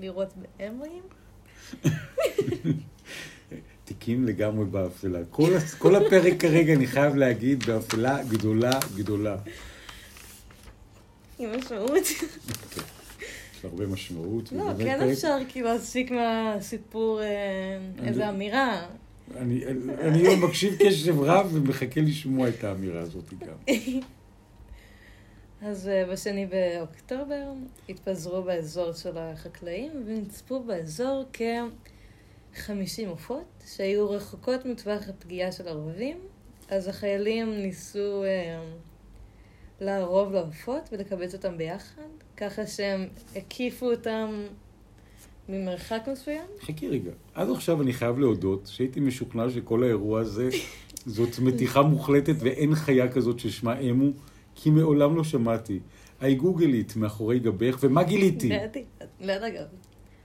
ולראות 0.00 0.28
באמואים. 0.58 1.02
תיקים 3.84 4.26
לגמרי 4.26 4.64
באפלה. 4.64 5.18
כל, 5.30 5.50
כל 5.78 5.96
הפרק 5.96 6.40
כרגע, 6.40 6.74
אני 6.74 6.86
חייב 6.86 7.14
להגיד, 7.16 7.64
באפלה 7.66 8.22
גדולה 8.28 8.80
גדולה. 8.94 9.36
עם 11.38 11.56
משמעות. 11.58 12.06
יש 12.06 13.64
לה 13.64 13.70
הרבה 13.70 13.86
משמעות. 13.86 14.52
לא, 14.52 14.64
כן 14.78 15.08
אפשר 15.10 15.36
כאילו 15.48 15.68
להסיק 15.68 16.10
מהסיפור 16.10 17.22
אה, 17.22 17.78
איזה 18.06 18.28
אמירה. 18.28 18.86
אני, 19.36 19.64
אני 20.00 20.22
לא 20.22 20.36
מקשיב 20.36 20.76
קשב 20.78 21.20
רב 21.20 21.50
ומחכה 21.52 22.00
לשמוע 22.00 22.48
את 22.48 22.64
האמירה 22.64 23.00
הזאת 23.00 23.34
גם. 23.40 23.56
אז 25.62 25.88
אה, 25.88 26.04
בשני 26.12 26.46
באוקטובר 26.46 27.52
התפזרו 27.88 28.42
באזור 28.42 28.92
של 28.92 29.18
החקלאים 29.18 29.90
ונצפו 30.06 30.62
באזור 30.62 31.24
כ-50 31.32 33.08
עופות 33.08 33.64
שהיו 33.66 34.10
רחוקות 34.10 34.66
מטווח 34.66 35.08
הפגיעה 35.08 35.52
של 35.52 35.68
הרובים. 35.68 36.16
אז 36.68 36.88
החיילים 36.88 37.54
ניסו 37.54 38.24
אה, 38.24 38.62
לערוב 39.80 40.32
לעופות 40.32 40.88
ולקבץ 40.92 41.34
אותם 41.34 41.58
ביחד, 41.58 42.02
ככה 42.36 42.66
שהם 42.66 43.08
הקיפו 43.36 43.90
אותם 43.90 44.42
ממרחק 45.48 46.02
מסוים. 46.12 46.44
חכי 46.60 46.88
רגע, 46.88 47.10
עד 47.34 47.50
עכשיו 47.50 47.82
אני 47.82 47.92
חייב 47.92 48.18
להודות 48.18 48.66
שהייתי 48.66 49.00
משוכנע 49.00 49.50
שכל 49.50 49.82
האירוע 49.82 50.20
הזה 50.20 50.48
זאת 51.06 51.38
מתיחה 51.38 51.82
מוחלטת 51.82 52.34
ואין 52.38 52.74
חיה 52.74 53.12
כזאת 53.12 53.38
ששמה 53.38 53.78
אמו, 53.80 54.10
כי 54.62 54.70
מעולם 54.70 55.16
לא 55.16 55.24
שמעתי. 55.24 55.80
היי 56.20 56.34
גוגלית 56.34 56.96
מאחורי 56.96 57.38
גבך, 57.38 57.78
ומה 57.80 58.02
גיליתי? 58.02 58.50
ליד 59.20 59.42
הגב. 59.42 59.64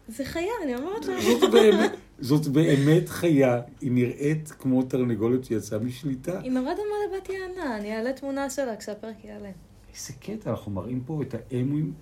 זה 0.07 0.25
חיה, 0.25 0.51
אני 0.63 0.75
אומרת 0.75 1.05
לך. 1.05 1.23
זאת 1.23 1.51
באמת, 1.51 1.91
זאת 2.19 2.47
באמת 2.47 3.09
חיה, 3.09 3.61
היא 3.81 3.91
נראית 3.91 4.51
כמו 4.59 4.83
תרנגולת 4.83 5.45
שיצאה 5.45 5.79
משליטה. 5.79 6.39
היא 6.39 6.51
נורא 6.51 6.73
דומה 6.73 7.17
לבת 7.17 7.29
יענה, 7.29 7.77
אני 7.77 7.97
אעלה 7.97 8.13
תמונה 8.13 8.49
שלה 8.49 8.75
כשהפרק 8.75 9.25
יעלה. 9.25 9.49
איזה 9.95 10.13
קטע, 10.19 10.49
אנחנו 10.49 10.71
מראים 10.71 11.03
פה 11.05 11.21
את 11.21 11.35
האמואים 11.51 11.93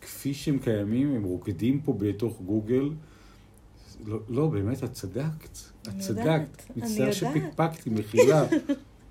כפי 0.00 0.34
שהם 0.34 0.58
קיימים, 0.58 1.14
הם 1.14 1.24
רוקדים 1.24 1.80
פה 1.80 1.92
בתוך 1.98 2.40
גוגל. 2.40 2.90
לא, 4.04 4.18
לא 4.28 4.46
באמת, 4.46 4.84
את 4.84 4.92
צדקת. 4.92 5.58
את 5.82 5.88
אני 5.88 6.00
צדקת. 6.00 6.18
יודעת, 6.18 6.66
אני 6.76 6.82
מצטער 6.82 7.00
יודעת. 7.00 7.14
שפקפקתי, 7.14 7.90
מחילה. 7.90 8.46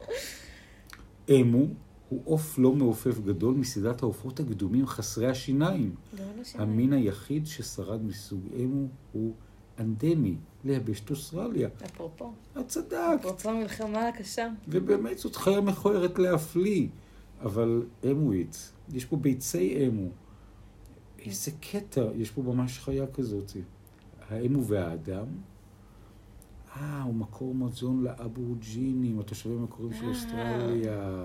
אמו 1.30 1.66
הוא 2.10 2.22
עוף 2.26 2.58
לא 2.60 2.74
מעופף 2.74 3.20
גדול 3.20 3.56
מסדרת 3.56 4.04
העופות 4.04 4.40
הקדומים 4.40 4.88
חסרי 4.88 5.28
השיניים. 5.28 5.96
לא. 6.14 6.24
המין 6.56 6.94
היחיד 6.94 7.48
ששרד 7.48 8.06
מסוג 8.06 8.40
אמו 8.64 8.88
הוא 9.12 9.34
אנדמי 9.80 10.36
ליבשת 10.66 11.10
אוסטרליה. 11.10 11.70
אפרופו, 11.86 12.32
את 12.60 12.68
צדקת. 12.68 12.96
אפרופו 13.20 13.50
המלחמה 13.50 14.08
הקשה. 14.08 14.48
ובאמת 14.68 15.18
זאת 15.18 15.36
חיה 15.36 15.62
מכוערת 15.62 16.20
להפליא, 16.20 16.88
אבל 17.42 17.86
אמואית, 18.12 18.72
יש 18.94 19.06
פה 19.06 19.16
ביצי 19.16 19.88
אמו. 19.88 20.10
איזה 21.26 21.52
קטע, 21.72 22.02
יש 22.16 22.32
פה 22.32 22.42
ממש 22.42 22.80
חיה 22.80 23.08
כזאת. 23.08 23.52
האמו 24.30 24.66
והאדם, 24.66 25.26
אה, 26.76 27.02
הוא 27.04 27.14
מקור 27.14 27.56
מזון 27.56 28.04
לאבורג'ינים, 28.04 29.20
התושבים 29.20 29.58
המקוריים 29.60 29.94
של 29.94 30.04
אה. 30.04 30.10
אוסטרליה. 30.10 31.22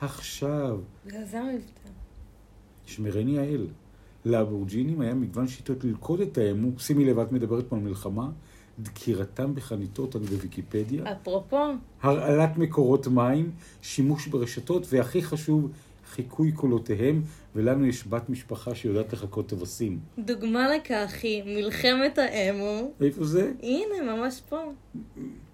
עכשיו, 0.00 0.78
בגלל 1.06 1.24
זה 1.24 1.40
המבטא. 1.40 1.88
שמרני 2.86 3.38
האל. 3.38 3.66
לאבורג'ינים 4.24 5.00
היה 5.00 5.14
מגוון 5.14 5.48
שיטות 5.48 5.84
ללכוד 5.84 6.20
את 6.20 6.38
האמו, 6.38 6.78
שימי 6.78 7.04
לב, 7.04 7.18
את 7.18 7.32
מדברת 7.32 7.66
פה 7.68 7.76
על 7.76 7.82
מלחמה, 7.82 8.30
דקירתם 8.78 9.54
בחניתות, 9.54 10.16
אני 10.16 10.26
בוויקיפדיה. 10.26 11.12
אפרופו, 11.12 11.66
הרעלת 12.02 12.56
מקורות 12.56 13.06
מים, 13.06 13.50
שימוש 13.82 14.26
ברשתות, 14.26 14.86
והכי 14.90 15.22
חשוב, 15.22 15.70
חיקוי 16.10 16.52
קולותיהם, 16.52 17.22
ולנו 17.54 17.86
יש 17.86 18.06
בת 18.06 18.28
משפחה 18.28 18.74
שיודעת 18.74 19.12
לחקות 19.12 19.48
טווסים. 19.48 19.98
דוגמה 20.18 20.76
לכך 20.76 21.14
היא 21.22 21.42
מלחמת 21.46 22.18
האמו. 22.18 22.90
איפה 23.00 23.24
זה? 23.24 23.52
הנה, 23.62 24.16
ממש 24.16 24.42
פה. 24.48 24.72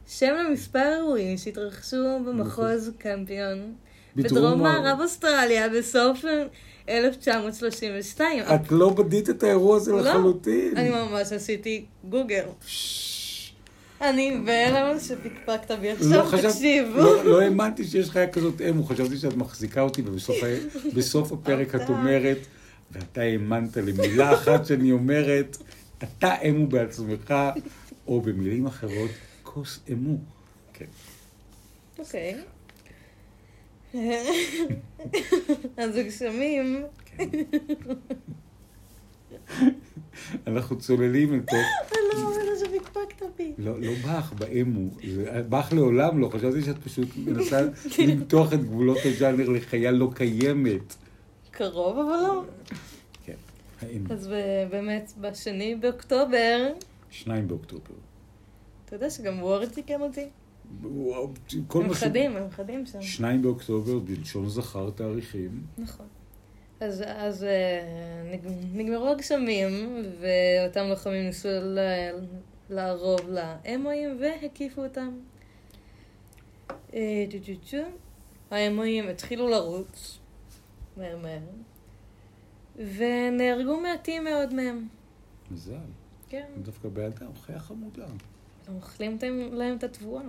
שם 0.06 0.34
למספר 0.48 0.94
אירועים 0.96 1.36
שהתרחשו 1.36 2.18
במחוז 2.26 2.92
קמפיון. 2.98 3.74
בדרום 4.16 4.62
מערב 4.62 5.00
אוסטרליה 5.00 5.68
בסוף 5.68 6.24
1932. 6.88 8.42
את 8.54 8.72
לא 8.72 8.90
בדית 8.90 9.30
את 9.30 9.42
האירוע 9.42 9.76
הזה 9.76 9.92
לא. 9.92 10.00
לחלוטין. 10.00 10.76
אני 10.76 10.88
ממש 10.90 11.32
עשיתי 11.32 11.84
גוגל. 12.10 12.44
אני 14.00 14.40
בהלם 14.44 15.00
שפקפקת 15.00 15.70
בי 15.80 15.88
לא 16.00 16.22
עכשיו, 16.22 16.50
תקשיבו. 16.50 16.96
לא- 16.98 17.24
לא 17.24 17.40
האמנתי 17.42 17.84
שיש 17.84 18.10
חיה 18.10 18.26
כזאת 18.30 18.60
אמו, 18.70 18.84
חשבתי 18.84 19.16
שאת 19.16 19.36
מחזיקה 19.36 19.80
אותי, 19.80 20.02
ובסוף 20.02 21.32
הפרק 21.32 21.74
את. 21.74 21.88
אומרת, 21.88 22.38
ואתה 22.90 23.20
האמנת 23.20 23.76
למילה 23.76 24.34
אחת 24.34 24.66
שאני 24.66 24.92
אומרת, 24.92 25.56
אתה 25.98 26.34
אמו 26.48 26.66
בעצמך, 26.66 27.34
או 28.06 28.20
במילים 28.20 28.66
אחרות, 28.66 29.10
כוס 29.42 29.80
אמו. 29.92 30.16
כן. 30.74 30.84
אוקיי. 31.98 32.34
אז 35.76 35.96
הגשמים, 35.96 36.84
כן. 37.04 37.28
אנחנו 40.46 40.78
צוללים 40.78 41.34
אל 41.34 41.40
תוך... 41.40 41.58
לא, 42.14 42.22
אבל 42.22 42.54
זה 42.56 42.66
פקפקת 42.78 43.26
בי. 43.38 43.52
לא, 43.58 43.80
לא 43.80 43.92
באך, 44.06 44.32
באמו. 44.32 44.88
זה- 45.14 45.42
באך 45.48 45.72
לעולם 45.72 46.18
לא, 46.20 46.28
חשבתי 46.28 46.62
שאת 46.62 46.78
פשוט 46.78 47.08
מנסה 47.16 47.60
למתוח 47.98 48.52
את 48.52 48.60
גבולות 48.64 48.98
הז'אנר 49.04 49.48
לחיה 49.48 49.90
לא 49.90 50.10
קיימת. 50.14 50.94
קרוב, 51.50 51.98
אבל 51.98 52.20
לא. 52.22 52.42
כן, 53.24 53.34
האמו. 53.82 54.12
אז 54.14 54.28
באמת, 54.70 55.12
בשני 55.20 55.74
באוקטובר, 55.74 56.72
שניים 57.10 57.48
באוקטובר. 57.48 57.94
אתה 58.84 58.96
יודע 58.96 59.10
שגם 59.10 59.42
וורד 59.42 59.68
תיקן 59.68 60.00
אותי? 60.00 60.26
כל 61.66 61.82
הם 61.82 61.88
מה 61.88 61.94
ש... 61.94 61.98
חדים, 62.04 62.36
הם 62.36 62.50
חדים 62.50 62.86
שם. 62.86 63.02
שניים 63.02 63.42
באוקטובר, 63.42 63.98
בלשון 63.98 64.48
זכר 64.48 64.90
תאריכים. 64.90 65.62
נכון. 65.78 66.06
אז, 66.80 67.04
אז 67.06 67.44
אה, 67.44 67.80
נג- 68.32 68.76
נגמרו 68.80 69.08
הגשמים, 69.08 69.70
ואותם 70.20 70.84
לוחמים 70.88 71.26
ניסו 71.26 71.48
ל- 71.48 71.78
לערוב 72.70 73.20
לאמואים 73.28 74.18
והקיפו 74.20 74.84
אותם. 74.84 75.10
אה. 76.94 77.24
האמואים 78.50 79.08
התחילו 79.08 79.48
לרוץ, 79.48 80.18
מהר 80.96 81.16
מהר, 81.18 81.38
ונהרגו 82.96 83.80
מעטים 83.80 84.24
מאוד 84.24 84.54
מהם. 84.54 84.88
מזל. 85.50 85.74
כן, 86.28 86.46
דווקא 86.62 86.88
בילדה, 86.88 87.26
חיה 87.40 87.58
חמודה. 87.58 88.06
הם 88.68 88.74
אוכלים 88.76 89.18
להם 89.52 89.76
את 89.76 89.84
התבואה. 89.84 90.22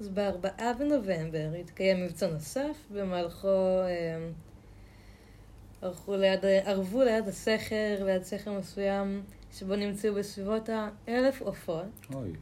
אז 0.00 0.08
ב-4 0.08 0.60
בנובמבר 0.78 1.48
התקיים 1.60 2.04
מבצע 2.04 2.30
נוסף, 2.30 2.76
במהלכו 2.94 3.48
אה, 3.48 4.28
ערכו 5.82 6.16
ליד, 6.16 6.44
ערבו 6.44 7.02
ליד 7.02 7.28
הסכר, 7.28 8.04
ליד 8.04 8.22
סכר 8.22 8.58
מסוים, 8.58 9.22
שבו 9.52 9.76
נמצאו 9.76 10.14
בסביבות 10.14 10.68
האלף 10.68 11.42
עופות. 11.42 11.84
אוי. 12.14 12.32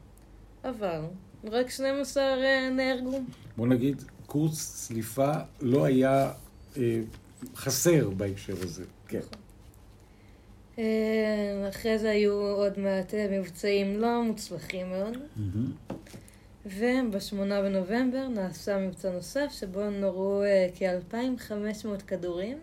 אבל 0.65 1.01
רק 1.45 1.71
12 1.71 2.23
אה, 2.23 2.71
נהרגו. 2.71 3.21
בוא 3.57 3.67
נגיד, 3.67 4.03
קורס 4.27 4.87
צליפה 4.87 5.33
לא 5.61 5.85
היה 5.85 6.33
אה, 6.77 7.01
חסר 7.55 8.11
בהקשר 8.11 8.55
הזה. 8.63 8.85
כן. 9.09 9.21
אחרי 11.69 11.99
זה 11.99 12.11
היו 12.11 12.33
עוד 12.33 12.79
מעט 12.79 13.15
מבצעים 13.31 14.01
לא 14.01 14.23
מוצלחים 14.23 14.91
מאוד. 14.91 15.15
Mm-hmm. 15.15 15.93
וב-8 16.67 17.37
בנובמבר 17.37 18.29
נעשה 18.29 18.79
מבצע 18.79 19.13
נוסף 19.13 19.47
שבו 19.51 19.91
נורו 19.91 20.43
אה, 20.43 20.69
כ-2,500 20.75 22.03
כדורים, 22.07 22.59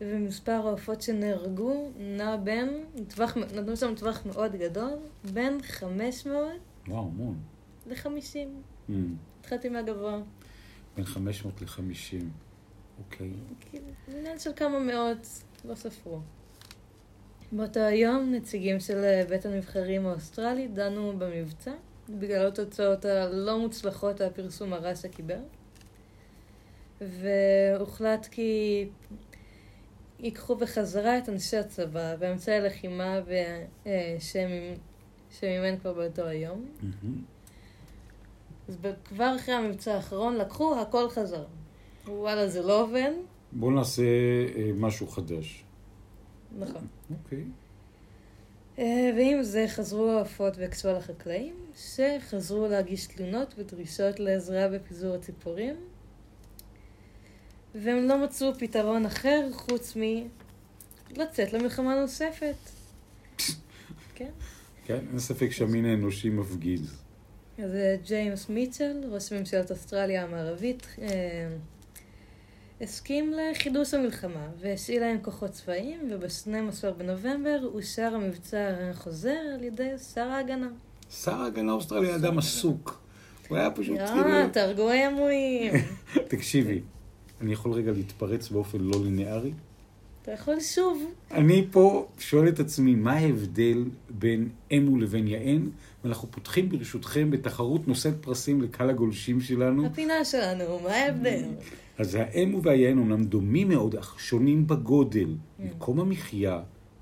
ומספר 0.00 0.52
העופות 0.52 1.02
שנהרגו 1.02 1.90
נע 1.98 2.36
בין, 2.36 2.84
טווח, 3.08 3.36
נתנו 3.36 3.76
שם 3.76 3.94
טווח 3.94 4.26
מאוד 4.26 4.56
גדול, 4.56 4.98
בין 5.32 5.62
500 5.62 6.48
וואו, 6.88 7.02
המון. 7.02 7.38
ל-50. 7.86 8.36
אממ. 8.88 8.92
התחלתי 9.40 9.68
מהגבוה. 9.68 10.20
בין 10.96 11.04
500 11.04 11.62
ל-50, 11.62 12.24
אוקיי. 12.98 13.30
כאילו, 13.60 13.84
מנהל 14.08 14.38
של 14.38 14.50
כמה 14.56 14.78
מאות, 14.78 15.26
לא 15.64 15.74
ספרו. 15.74 16.20
באותו 17.52 17.80
היום 17.80 18.32
נציגים 18.32 18.80
של 18.80 19.04
אה, 19.04 19.24
בית 19.28 19.46
הנבחרים 19.46 20.06
האוסטרלי 20.06 20.68
דנו 20.68 21.12
במבצע. 21.18 21.72
בגלל 22.08 22.46
התוצאות 22.46 23.04
הלא 23.04 23.58
מוצלחות 23.58 24.20
הפרסום 24.20 24.72
הרע 24.72 24.96
שקיבל. 24.96 25.40
והוחלט 27.00 28.26
כי 28.26 28.88
ייקחו 30.20 30.56
בחזרה 30.56 31.18
את 31.18 31.28
אנשי 31.28 31.56
הצבא 31.56 32.14
ואמצעי 32.18 32.56
הלחימה 32.56 33.20
ו- 33.26 33.64
אה, 33.86 34.16
שמימן 35.30 35.78
כבר 35.80 35.92
באותו 35.92 36.24
היום. 36.24 36.64
אז 38.68 38.78
כבר 39.04 39.36
אחרי 39.36 39.54
המבצע 39.54 39.94
האחרון 39.94 40.36
לקחו 40.36 40.80
הכל 40.80 41.08
חזרה. 41.08 41.44
וואלה, 42.06 42.48
זה 42.48 42.62
לא 42.62 42.82
עובד. 42.82 43.10
בואו 43.52 43.70
נעשה 43.70 44.02
אה, 44.02 44.70
משהו 44.74 45.06
חדש. 45.06 45.64
נכון. 46.58 46.86
אוקיי. 47.10 47.38
אה, 47.38 47.44
ועם 48.78 49.42
זה 49.42 49.64
חזרו 49.68 50.10
העופות 50.10 50.56
והקצו 50.58 50.88
על 50.88 50.96
החקלאים, 50.96 51.54
שחזרו 51.76 52.68
להגיש 52.68 53.06
תלונות 53.06 53.54
ודרישות 53.58 54.20
לעזרה 54.20 54.68
בפיזור 54.68 55.14
הציפורים, 55.14 55.74
והם 57.74 58.08
לא 58.08 58.24
מצאו 58.24 58.54
פתרון 58.58 59.06
אחר 59.06 59.48
חוץ 59.52 59.96
מלצאת 59.96 61.52
למלחמה 61.52 62.00
נוספת. 62.00 62.54
כן. 64.14 64.30
כן, 64.84 65.04
אין 65.10 65.18
ספק 65.18 65.50
שהמין 65.50 65.84
האנושי 65.84 66.28
מפגיז. 66.28 67.02
אז 67.58 67.74
אה, 67.74 67.96
ג'יימס 68.06 68.48
מיטשל, 68.48 68.96
ראש 69.10 69.32
ממשלת 69.32 69.70
אוסטרליה 69.70 70.22
המערבית, 70.22 70.86
אה, 70.98 71.08
הסכים 72.80 73.32
לחידוש 73.32 73.94
המלחמה 73.94 74.46
והשאיל 74.60 75.00
להם 75.00 75.18
כוחות 75.22 75.50
צבאיים, 75.50 75.98
וב-12 76.10 76.90
בנובמבר 76.98 77.70
אושר 77.74 78.14
המבצע 78.14 78.70
החוזר 78.90 79.38
על 79.54 79.64
ידי 79.64 79.98
שר 80.14 80.20
ההגנה. 80.20 80.68
שר 81.10 81.34
ההגנה 81.34 81.72
האוסטרלי 81.72 82.06
היה 82.06 82.16
אדם 82.16 82.38
עסוק. 82.38 83.00
הוא 83.48 83.58
היה 83.58 83.70
פשוט 83.70 83.98
כאילו... 83.98 84.48
תהרגו 84.52 84.90
ת'אמואים. 84.90 85.72
תקשיבי, 86.28 86.80
אני 87.40 87.52
יכול 87.52 87.72
רגע 87.72 87.92
להתפרץ 87.92 88.48
באופן 88.48 88.78
לא 88.80 89.04
ליניארי? 89.04 89.52
אתה 90.22 90.32
יכול 90.32 90.60
שוב. 90.60 91.04
אני 91.30 91.66
פה 91.70 92.08
שואל 92.18 92.48
את 92.48 92.60
עצמי, 92.60 92.94
מה 92.94 93.12
ההבדל 93.12 93.84
בין 94.10 94.48
אמו 94.76 94.98
לבין 94.98 95.28
יען? 95.28 95.70
ואנחנו 96.04 96.30
פותחים 96.30 96.68
ברשותכם 96.68 97.30
בתחרות 97.30 97.88
נושאת 97.88 98.14
פרסים 98.20 98.62
לקהל 98.62 98.90
הגולשים 98.90 99.40
שלנו. 99.40 99.86
הפינה 99.86 100.24
שלנו, 100.24 100.80
מה 100.80 100.90
ההבדל? 100.90 101.42
אז 101.98 102.18
האמו 102.20 102.62
והיען 102.62 102.98
אומנם 102.98 103.24
דומים 103.24 103.68
מאוד, 103.68 103.94
אך 103.94 104.20
שונים 104.20 104.66
בגודל, 104.66 105.36
מקום 105.58 106.00
המחיה 106.00 106.60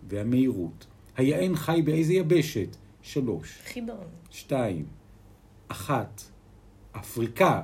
והמהירות. 0.09 0.87
היען 1.17 1.57
חי 1.57 1.83
באיזה 1.85 2.15
יבשת? 2.15 2.77
שלוש. 3.03 3.59
חידון. 3.65 4.07
שתיים. 4.31 4.85
אחת. 5.69 6.23
אפריקה. 6.93 7.63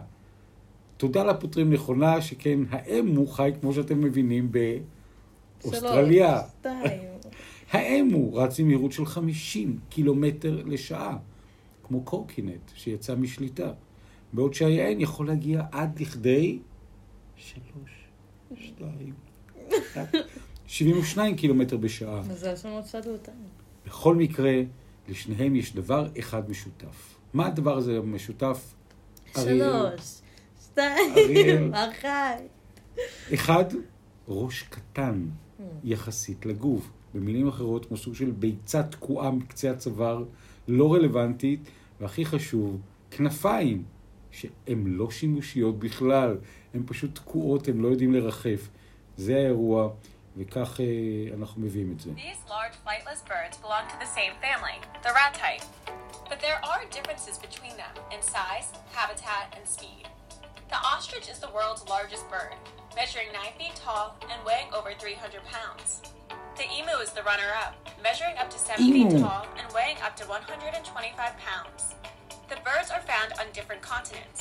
תודה 0.97 1.25
לפותרים 1.25 1.73
נכונה, 1.73 2.21
שכן 2.21 2.59
האמו 2.71 3.27
חי, 3.27 3.51
כמו 3.61 3.73
שאתם 3.73 4.01
מבינים, 4.01 4.53
באוסטרליה. 5.63 6.39
שלוש, 6.39 6.51
שתיים. 6.59 7.01
האמו 7.73 8.35
רץ 8.35 8.61
עם 8.61 8.67
מהירות 8.67 8.93
של 8.93 9.07
50 9.07 9.79
קילומטר 9.89 10.63
לשעה, 10.67 11.17
כמו 11.83 12.03
קורקינט 12.03 12.71
שיצא 12.75 13.15
משליטה, 13.15 13.73
בעוד 14.33 14.55
שהיען 14.55 15.01
יכול 15.01 15.27
להגיע 15.27 15.63
עד 15.73 16.01
לכדי 16.01 16.59
שלוש, 17.41 17.91
שתיים, 18.55 19.15
אחת, 19.69 20.15
72 20.67 21.37
קילומטר 21.37 21.77
בשעה. 21.77 22.21
מזל 22.21 22.57
שלא 22.57 22.79
מצאנו 22.79 23.13
אותנו. 23.13 23.45
בכל 23.87 24.15
מקרה, 24.17 24.53
לשניהם 25.09 25.57
יש 25.57 25.75
דבר 25.75 26.09
אחד 26.19 26.51
משותף. 26.51 27.17
מה 27.35 27.47
הדבר 27.47 27.77
הזה 27.77 27.99
המשותף? 27.99 28.75
שלוש, 29.37 30.21
שתיים. 30.65 31.75
אחת. 31.75 32.41
אחד, 33.35 33.65
ראש 34.29 34.63
קטן 34.63 35.27
יחסית 35.85 36.47
לגוף. 36.47 36.91
במילים 37.15 37.49
אחרות, 37.49 37.87
כמו 37.87 37.97
סוג 37.97 38.15
של 38.15 38.31
ביצה 38.31 38.83
תקועה 38.83 39.31
מקצה 39.31 39.71
הצוואר, 39.71 40.25
לא 40.69 40.95
רלוונטית, 40.95 41.61
והכי 42.01 42.25
חשוב, 42.25 42.81
כנפיים, 43.11 43.85
שהן 44.32 44.84
לא 44.86 45.12
שימושיות 45.12 45.80
בכלל, 45.80 46.38
הן 46.74 46.84
פשוט 46.86 47.16
תקועות, 47.16 47.68
הן 47.68 47.78
לא 47.78 47.88
יודעים 47.88 48.14
לרחף. 48.14 48.70
זה 49.18 49.36
האירוע, 49.36 49.90
וכך 50.38 50.80
אה, 50.80 50.86
אנחנו 51.38 51.62
מביאים 51.62 51.92
את 51.96 52.00
זה. 52.00 52.10
These 52.16 52.50
large 52.50 52.76
flightless 52.86 53.22
birds 53.32 53.58
belong 53.66 53.86
to 53.94 53.98
the 54.04 54.12
same 54.20 54.34
family, 54.42 54.78
the 55.04 55.14
rat 55.20 55.34
type. 55.34 55.64
But 56.30 56.40
there 56.46 56.60
are 56.72 56.82
differences 56.98 57.38
between 57.46 57.76
them 57.82 57.94
in 58.14 58.22
size, 58.22 58.68
habitat, 58.98 59.46
and 59.56 59.64
speed. 59.76 60.06
The 60.74 60.80
ostrich 60.94 61.28
is 61.34 61.40
the 61.46 61.52
world's 61.58 61.84
largest 61.96 62.26
bird, 62.36 62.56
measuring 63.00 63.30
9 63.32 63.54
feet 63.60 63.76
tall 63.84 64.08
and 64.32 64.40
weighing 64.48 64.70
over 64.78 64.92
300 64.94 65.42
pounds. 65.56 66.02
The 66.60 66.68
emu 66.78 66.96
is 67.06 67.12
the 67.18 67.24
runner-up, 67.32 67.74
measuring 68.08 68.38
up 68.42 68.50
to 68.50 68.58
7 68.58 68.84
Emu. 68.84 68.94
feet 68.94 69.20
tall 69.24 69.46
and 69.60 69.66
weighing 69.78 70.00
up 70.06 70.14
to 70.20 70.24
125 70.26 71.38
pounds. 71.48 71.82
The 72.51 72.61
birds 72.71 72.91
are 72.97 73.05
found 73.13 73.31
on 73.41 73.47
different 73.59 73.83
continents. 73.93 74.41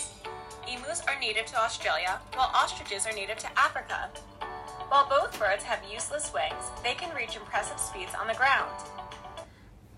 Emus 0.74 1.00
are 1.10 1.18
native 1.28 1.46
to 1.52 1.58
Australia, 1.68 2.14
while 2.36 2.52
ostriches 2.64 3.04
are 3.08 3.16
native 3.22 3.40
to 3.46 3.50
Africa. 3.68 4.00
While 4.92 5.08
both 5.16 5.32
birds 5.44 5.64
have 5.72 5.82
useless 5.98 6.26
wings, 6.38 6.66
they 6.86 6.96
can 7.02 7.12
reach 7.20 7.34
impressive 7.42 7.80
speeds 7.88 8.14
on 8.22 8.26
the 8.32 8.38
ground. 8.42 8.76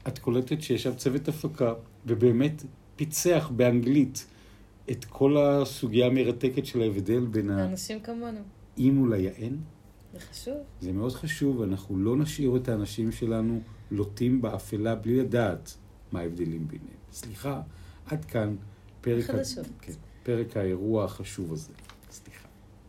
את 0.08 0.20
קולטת 0.20 0.62
שישב 0.62 0.96
צוות 0.96 1.28
הפקה, 1.28 1.74
ובאמת 2.06 2.64
פיצח 2.96 3.50
באנגלית 3.56 4.26
את 4.92 5.06
כל 5.06 5.38
הסוגיה 5.38 6.06
המרתקת 6.06 6.66
של 6.66 6.82
ההבדל 6.82 7.26
בין 7.26 7.50
אנשים 7.50 8.00
כמונו. 8.00 8.40
האימו 8.78 9.08
ליען. 9.08 9.58
זה 10.14 10.20
חשוב. 10.20 10.58
זה 10.82 10.92
מאוד 10.92 11.14
חשוב, 11.14 11.62
אנחנו 11.62 11.98
לא 11.98 12.16
נשאיר 12.18 12.56
את 12.56 12.70
האנשים 12.70 13.12
שלנו 13.12 13.62
לוטים 13.92 14.42
באפלה 14.42 14.96
בלי 14.96 15.20
לדעת 15.20 15.78
מה 16.12 16.20
ההבדלים 16.20 16.68
ביניהם. 16.68 16.98
סליחה, 17.12 17.62
עד 18.06 18.26
כאן 18.26 18.56
פרק, 19.02 19.30
ה... 19.30 19.34
כן, 19.82 19.94
פרק 20.24 20.58
האירוע 20.58 21.06
החשוב 21.06 21.54
הזה. 21.54 21.74
סליחה. 22.12 22.48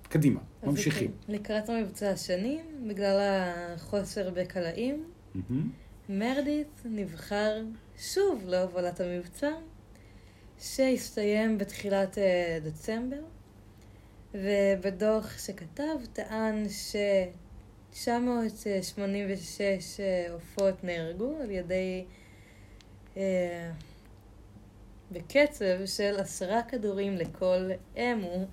קדימה, 0.08 0.40
אז 0.62 0.68
ממשיכים. 0.68 1.10
כן, 1.26 1.32
לקראת 1.32 1.68
המבצע 1.68 2.10
השני, 2.10 2.60
בגלל 2.86 3.18
החוסר 3.20 4.30
בקלעים. 4.30 5.04
מרדיט 6.08 6.68
נבחר 6.84 7.62
שוב 7.98 8.44
להובלת 8.46 9.00
המבצע, 9.00 9.50
שהסתיים 10.60 11.58
בתחילת 11.58 12.18
אה, 12.18 12.58
דצמבר, 12.64 13.20
ובדוח 14.34 15.38
שכתב 15.38 15.96
טען 16.12 16.68
ש-986 16.68 18.00
אה, 20.00 20.26
עופות 20.32 20.84
נהרגו 20.84 21.36
על 21.42 21.50
ידי, 21.50 22.04
אה, 23.16 23.70
בקצב 25.12 25.86
של 25.86 26.14
עשרה 26.18 26.62
כדורים 26.62 27.16
לכל 27.16 27.70
אמו, 27.96 28.46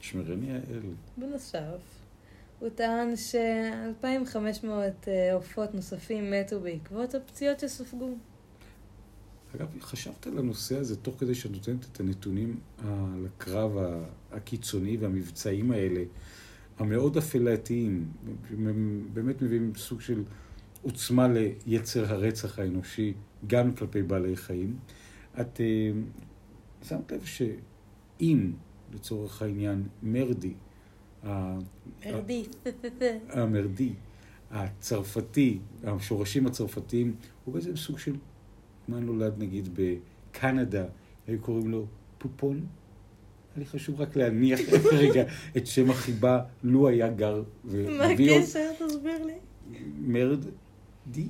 שמרני 0.00 0.52
האל. 0.52 0.82
בנוסף, 1.16 1.98
הוא 2.58 2.68
טען 2.68 3.16
ש-2,500 3.16 4.66
אה, 5.08 5.34
עופות 5.34 5.74
נוספים 5.74 6.30
מתו 6.30 6.60
בעקבות 6.60 7.14
הפציעות 7.14 7.60
שספגו. 7.60 8.14
אגב, 9.56 9.66
חשבת 9.80 10.26
על 10.26 10.38
הנושא 10.38 10.76
הזה 10.78 10.96
תוך 10.96 11.14
כדי 11.18 11.34
שאת 11.34 11.50
נותנת 11.50 11.84
את 11.92 12.00
הנתונים 12.00 12.60
על 12.78 13.26
הקרב 13.26 13.72
הקיצוני 14.32 14.96
והמבצעים 14.96 15.70
האלה, 15.70 16.02
המאוד 16.78 17.16
אפלתיים, 17.16 18.08
הם 18.50 19.08
באמת 19.12 19.42
מביאים 19.42 19.72
סוג 19.76 20.00
של 20.00 20.22
עוצמה 20.82 21.28
ליצר 21.28 22.12
הרצח 22.12 22.58
האנושי, 22.58 23.14
גם 23.46 23.74
כלפי 23.74 24.02
בעלי 24.02 24.36
חיים. 24.36 24.76
את 25.40 25.60
אה, 25.60 25.90
שמת 26.82 27.12
לב 27.12 27.24
שאם, 27.24 28.52
לצורך 28.94 29.42
העניין, 29.42 29.86
מרדי, 30.02 30.54
המרדי, 33.28 33.92
הצרפתי, 34.50 35.58
השורשים 35.84 36.46
הצרפתיים, 36.46 37.14
הוא 37.44 37.54
בעצם 37.54 37.76
סוג 37.76 37.98
של, 37.98 38.16
מה 38.88 39.00
נולד 39.00 39.34
נגיד 39.38 39.68
בקנדה, 39.74 40.84
היו 41.26 41.40
קוראים 41.40 41.70
לו 41.70 41.86
פופון. 42.18 42.56
היה 42.56 43.58
לי 43.58 43.66
חשוב 43.66 44.00
רק 44.00 44.16
להניח 44.16 44.60
רגע 44.92 45.24
את 45.56 45.66
שם 45.66 45.90
החיבה, 45.90 46.40
לו 46.62 46.88
היה 46.88 47.08
גר 47.08 47.36
מה 47.36 47.42
ומביא 47.64 48.30
עוד 48.30 48.42
הקשר? 48.42 48.70
תסביר 48.86 49.26
לי. 49.26 49.34
מרד 50.00 50.44
די. 51.06 51.28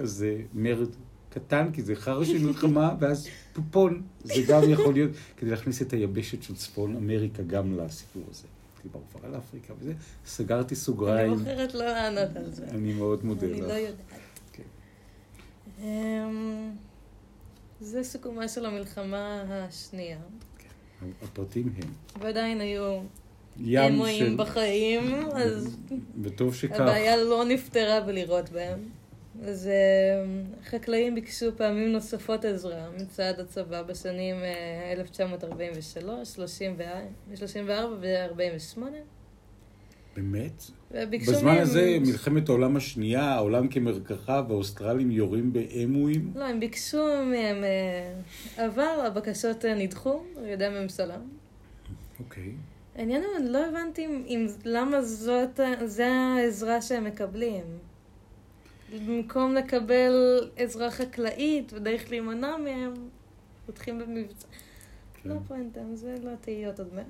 אז 0.00 0.10
זה 0.10 0.42
מרד 0.54 0.88
קטן, 1.30 1.72
כי 1.72 1.82
זה 1.82 1.94
חרא 1.96 2.24
של 2.24 2.38
מלחמה, 2.38 2.94
ואז 3.00 3.28
פופון. 3.52 4.02
זה 4.24 4.42
גם 4.48 4.70
יכול 4.70 4.94
להיות 4.94 5.10
כדי 5.36 5.50
להכניס 5.50 5.82
את 5.82 5.92
היבשת 5.92 6.42
של 6.42 6.54
צפון 6.54 6.96
אמריקה 6.96 7.42
גם 7.42 7.78
לסיפור 7.78 8.22
הזה. 8.30 8.46
דיברנו 8.82 9.04
כבר 9.12 9.28
על 9.28 9.36
אפריקה 9.36 9.74
וזה. 9.78 9.92
סגרתי 10.26 10.74
אני 10.74 10.80
סוגריים. 10.80 11.34
בוחרת 11.34 11.74
לא 11.74 11.84
לענות 11.84 12.36
על 12.36 12.50
זה. 12.52 12.64
אני 12.68 12.92
מאוד 12.92 13.24
מודה 13.24 13.46
אני 13.46 13.60
לך. 13.60 13.68
לא 13.68 13.72
יודעת. 13.72 14.20
כן. 14.52 14.62
אמ, 15.82 16.70
זה 17.80 18.02
סיכומה 18.02 18.48
של 18.48 18.66
המלחמה 18.66 19.44
השנייה. 19.48 20.18
הפרטים 21.22 21.72
הם 21.76 21.92
ועדיין 22.20 22.60
היו 22.60 23.00
ים 23.60 24.02
של... 24.18 24.36
בחיים, 24.36 25.26
אז 25.34 25.76
וטוב 26.22 26.54
שכך. 26.54 26.80
הבעיה 26.80 27.16
לא 27.16 27.44
נפתרה 27.44 28.00
בלירות 28.00 28.50
בהם. 28.50 28.78
אז 29.44 29.66
אה, 29.66 30.24
חקלאים 30.64 31.14
ביקשו 31.14 31.56
פעמים 31.56 31.92
נוספות 31.92 32.44
עזרה 32.44 32.88
מצד 33.02 33.34
הצבא 33.38 33.82
בשנים 33.82 34.36
אה, 34.36 34.92
1943, 34.92 36.28
34 36.28 37.86
ו-48. 38.00 38.80
באמת? 40.16 40.62
בזמן 41.10 41.44
מהם... 41.44 41.62
הזה, 41.62 41.96
מלחמת 42.00 42.48
העולם 42.48 42.76
השנייה, 42.76 43.22
העולם 43.22 43.68
כמרקחה, 43.68 44.42
והאוסטרלים 44.48 45.10
יורים 45.10 45.52
באמואים? 45.52 46.32
לא, 46.34 46.44
הם 46.44 46.60
ביקשו 46.60 47.04
מהם, 47.24 47.64
אה, 47.64 48.66
אבל 48.66 49.06
הבקשות 49.06 49.64
אה, 49.64 49.74
נדחו 49.74 50.22
על 50.38 50.44
ידי 50.48 50.64
הממשלה. 50.64 51.16
אוקיי. 52.20 52.52
העניין 52.96 53.22
הוא, 53.22 53.36
אני 53.36 53.48
לא 53.52 53.66
הבנתי 53.66 54.06
אם, 54.06 54.22
אם 54.26 54.46
למה 54.64 55.02
זאת, 55.02 55.60
ה- 55.60 55.86
זה 55.86 56.06
העזרה 56.08 56.82
שהם 56.82 57.04
מקבלים. 57.04 57.64
במקום 58.90 59.54
לקבל 59.54 60.40
עזרה 60.56 60.90
חקלאית 60.90 61.72
ודרך 61.72 62.10
להימנע 62.10 62.56
מהם, 62.56 62.94
פותחים 63.66 63.98
במבצע. 63.98 64.46
כן. 65.22 65.28
לא 65.28 65.34
פואנטה, 65.48 65.80
זה 65.94 66.14
לא 66.22 66.30
תהיות 66.40 66.78
עוד 66.78 66.94
מעט. 66.94 67.06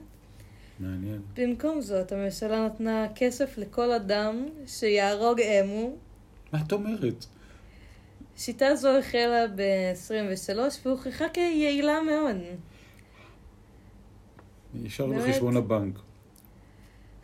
מעניין. 0.80 1.22
במקום 1.36 1.80
זאת, 1.80 2.12
הממשלה 2.12 2.66
נתנה 2.66 3.06
כסף 3.14 3.58
לכל 3.58 3.92
אדם 3.92 4.46
שיהרוג 4.66 5.40
אמו. 5.40 5.96
מה 6.52 6.58
את 6.66 6.72
אומרת? 6.72 7.26
שיטה 8.36 8.74
זו 8.76 8.98
החלה 8.98 9.46
ב-23 9.54 10.58
והוכחה 10.84 11.28
כיעילה 11.28 12.02
מאוד. 12.02 12.36
ישר 14.84 15.06
באמת? 15.06 15.28
לחשבון 15.28 15.56
הבנק. 15.56 15.98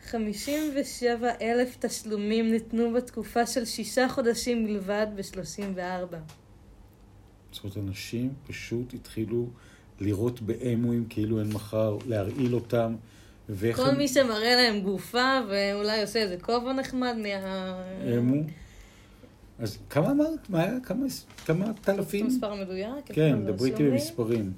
57 0.07 1.29
אלף 1.41 1.77
תשלומים 1.79 2.51
ניתנו 2.51 2.93
בתקופה 2.93 3.45
של 3.45 3.65
שישה 3.65 4.09
חודשים 4.09 4.67
בלבד 4.67 5.07
ב-34. 5.15 6.15
זאת 7.51 7.63
אומרת, 7.63 7.77
אנשים 7.77 8.33
פשוט 8.47 8.93
התחילו 8.93 9.47
לירות 9.99 10.41
באמואים 10.41 11.05
כאילו 11.09 11.39
אין 11.39 11.53
מחר, 11.53 11.97
להרעיל 12.07 12.55
אותם, 12.55 12.95
ואיך 13.49 13.77
כל 13.77 13.91
מי 13.91 14.07
שמראה 14.07 14.55
להם 14.55 14.81
גופה 14.81 15.39
ואולי 15.49 16.01
עושה 16.01 16.19
איזה 16.19 16.37
כובע 16.41 16.73
נחמד 16.73 17.15
מה... 17.23 17.83
אמו. 18.17 18.41
אז 19.59 19.77
כמה 19.89 20.11
אמרת? 20.11 20.49
מה 20.49 20.63
היה? 20.63 20.79
כמה, 20.83 21.05
כמה 21.45 21.71
את 21.71 21.89
אלפים? 21.89 22.25
המספר 22.25 22.51
המדויק? 22.51 23.05
כן, 23.05 23.45
דברי 23.45 23.71
איתי? 23.71 23.83
במספרים. 23.83 24.53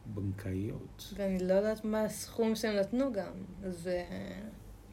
בנקאיות. 0.05 1.13
ואני 1.17 1.47
לא 1.47 1.53
יודעת 1.53 1.85
מה 1.85 2.01
הסכום 2.03 2.55
שהם 2.55 2.75
נתנו 2.75 3.13
גם. 3.13 3.31
אז 3.65 3.87
אה, 3.87 4.39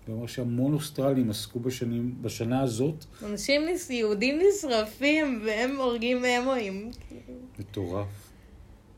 זה 0.07 0.13
אומר 0.13 0.27
שהמון 0.27 0.75
אוסטרלים 0.75 1.31
עסקו 1.31 1.61
בשנים, 1.61 2.23
בשנה 2.23 2.63
הזאת, 2.63 3.05
אנשים, 3.23 3.63
נס- 3.69 3.91
יהודים 3.91 4.41
נשרפים 4.49 5.43
והם 5.47 5.77
הורגים 5.77 6.25
אמואים. 6.25 6.91
כאילו, 7.09 7.39
מטורף 7.59 8.31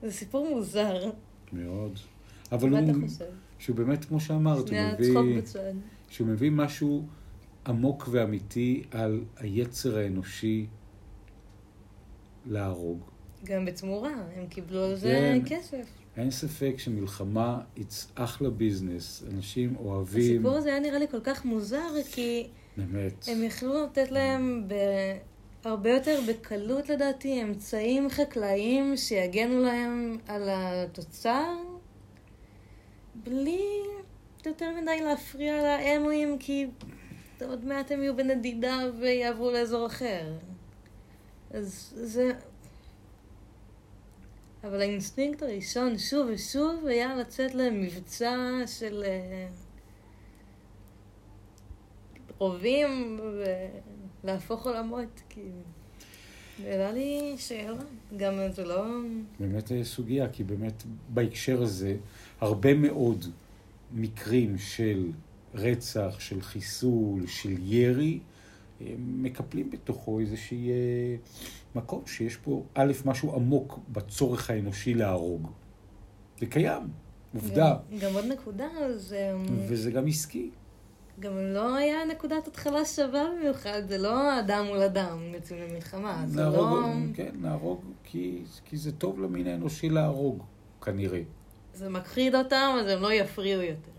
זה 0.02 0.12
סיפור 0.12 0.48
מוזר. 0.50 1.10
מאוד. 1.52 1.98
אבל 2.52 2.68
מה 2.70 2.78
הוא, 2.78 2.90
אתה 2.90 3.08
חושב? 3.08 3.24
שהוא 3.66 3.76
באמת, 3.76 4.04
כמו 4.04 4.20
שאמרת, 4.20 4.68
הוא 4.68 4.78
מביא. 4.92 5.42
שהוא 6.08 6.26
מביא 6.28 6.50
משהו 6.50 7.06
עמוק 7.66 8.08
ואמיתי 8.10 8.82
על 8.90 9.24
היצר 9.36 9.98
האנושי 9.98 10.66
להרוג. 12.46 13.00
גם 13.44 13.64
בתמורה, 13.64 14.14
הם 14.36 14.46
קיבלו 14.46 14.84
על 14.84 14.96
זה 14.96 15.38
כן. 15.44 15.56
כסף. 15.56 15.86
אין 16.16 16.30
ספק 16.30 16.74
שמלחמה 16.78 17.60
it's 17.76 18.06
אחלה 18.14 18.50
ביזנס, 18.50 19.22
אנשים 19.34 19.76
אוהבים, 19.76 20.36
הסיפור 20.36 20.56
הזה 20.56 20.68
היה 20.68 20.80
נראה 20.80 20.98
לי 20.98 21.08
כל 21.08 21.20
כך 21.20 21.44
מוזר, 21.44 22.02
כי 22.12 22.46
באמת. 22.76 23.28
הם 23.28 23.42
יכלו 23.44 23.84
לתת 23.84 24.10
להם 24.10 24.68
הרבה 25.64 25.90
יותר 25.90 26.20
בקלות 26.28 26.88
לדעתי 26.88 27.42
אמצעים 27.42 28.10
חקלאיים 28.10 28.96
שיגנו 28.96 29.60
להם 29.60 30.18
על 30.28 30.42
התוצר, 30.48 31.54
בלי 33.26 33.82
יותר 34.46 34.70
מדי 34.82 35.00
להפריע 35.00 35.62
לאמואים, 35.62 36.38
כי 36.38 36.66
עוד 37.40 37.64
מעט 37.64 37.92
הם 37.92 38.02
יהיו 38.02 38.16
בנדידה 38.16 38.78
ויעברו 39.00 39.50
לאזור 39.50 39.86
אחר. 39.86 40.32
אז 41.50 41.92
זה... 41.96 42.32
אבל 44.64 44.80
האינסטינקט 44.80 45.42
הראשון 45.42 45.98
שוב 45.98 46.26
ושוב 46.30 46.86
היה 46.86 47.16
לצאת 47.16 47.54
למבצע 47.54 48.36
של 48.66 49.02
אה, 49.06 49.48
רובים 52.38 53.20
ולהפוך 54.24 54.66
עולמות, 54.66 55.20
כי... 55.28 55.40
העלה 56.64 56.92
לי 56.92 57.34
שאלה, 57.38 57.82
גם 58.16 58.32
זה 58.50 58.64
לא... 58.64 58.84
באמת 59.40 59.72
אה, 59.72 59.84
סוגיה, 59.84 60.28
כי 60.28 60.44
באמת 60.44 60.82
בהקשר 61.08 61.62
הזה, 61.62 61.96
הרבה 62.40 62.74
מאוד 62.74 63.24
מקרים 63.92 64.58
של 64.58 65.10
רצח, 65.54 66.16
של 66.18 66.40
חיסול, 66.40 67.26
של 67.26 67.54
ירי, 67.60 68.20
הם 68.80 69.22
מקפלים 69.22 69.70
בתוכו 69.70 70.20
איזשהי 70.20 70.70
אה, 70.70 71.16
מקום 71.74 72.02
שיש 72.06 72.36
פה, 72.36 72.62
א', 72.74 72.92
משהו 73.04 73.34
עמוק 73.34 73.78
בצורך 73.92 74.50
האנושי 74.50 74.94
להרוג. 74.94 75.50
זה 76.40 76.46
קיים, 76.46 76.88
עובדה. 77.34 77.76
גם, 77.92 77.98
גם 77.98 78.14
עוד 78.14 78.24
נקודה, 78.24 78.68
זה... 78.96 79.32
וזה 79.68 79.90
גם 79.90 80.06
עסקי. 80.06 80.50
גם 81.20 81.32
לא 81.38 81.76
היה 81.76 82.04
נקודת 82.04 82.46
התחלה 82.46 82.84
שווה 82.84 83.24
במיוחד, 83.36 83.82
זה 83.88 83.98
לא 83.98 84.40
אדם 84.40 84.64
מול 84.68 84.82
אדם 84.82 85.18
יוצאים 85.34 85.58
למלחמה, 85.62 86.24
זה 86.26 86.40
נהרוג, 86.40 86.58
לא... 86.58 86.88
כן, 87.14 87.30
נהרוג 87.40 87.80
כי, 88.04 88.42
כי 88.64 88.76
זה 88.76 88.92
טוב 88.92 89.20
למין 89.20 89.46
האנושי 89.46 89.88
להרוג, 89.88 90.42
כנראה. 90.80 91.22
זה 91.76 91.88
מכחיד 91.88 92.34
אותם, 92.34 92.76
אז 92.80 92.88
הם 92.88 93.02
לא 93.02 93.12
יפריעו 93.12 93.62
יותר. 93.62 93.90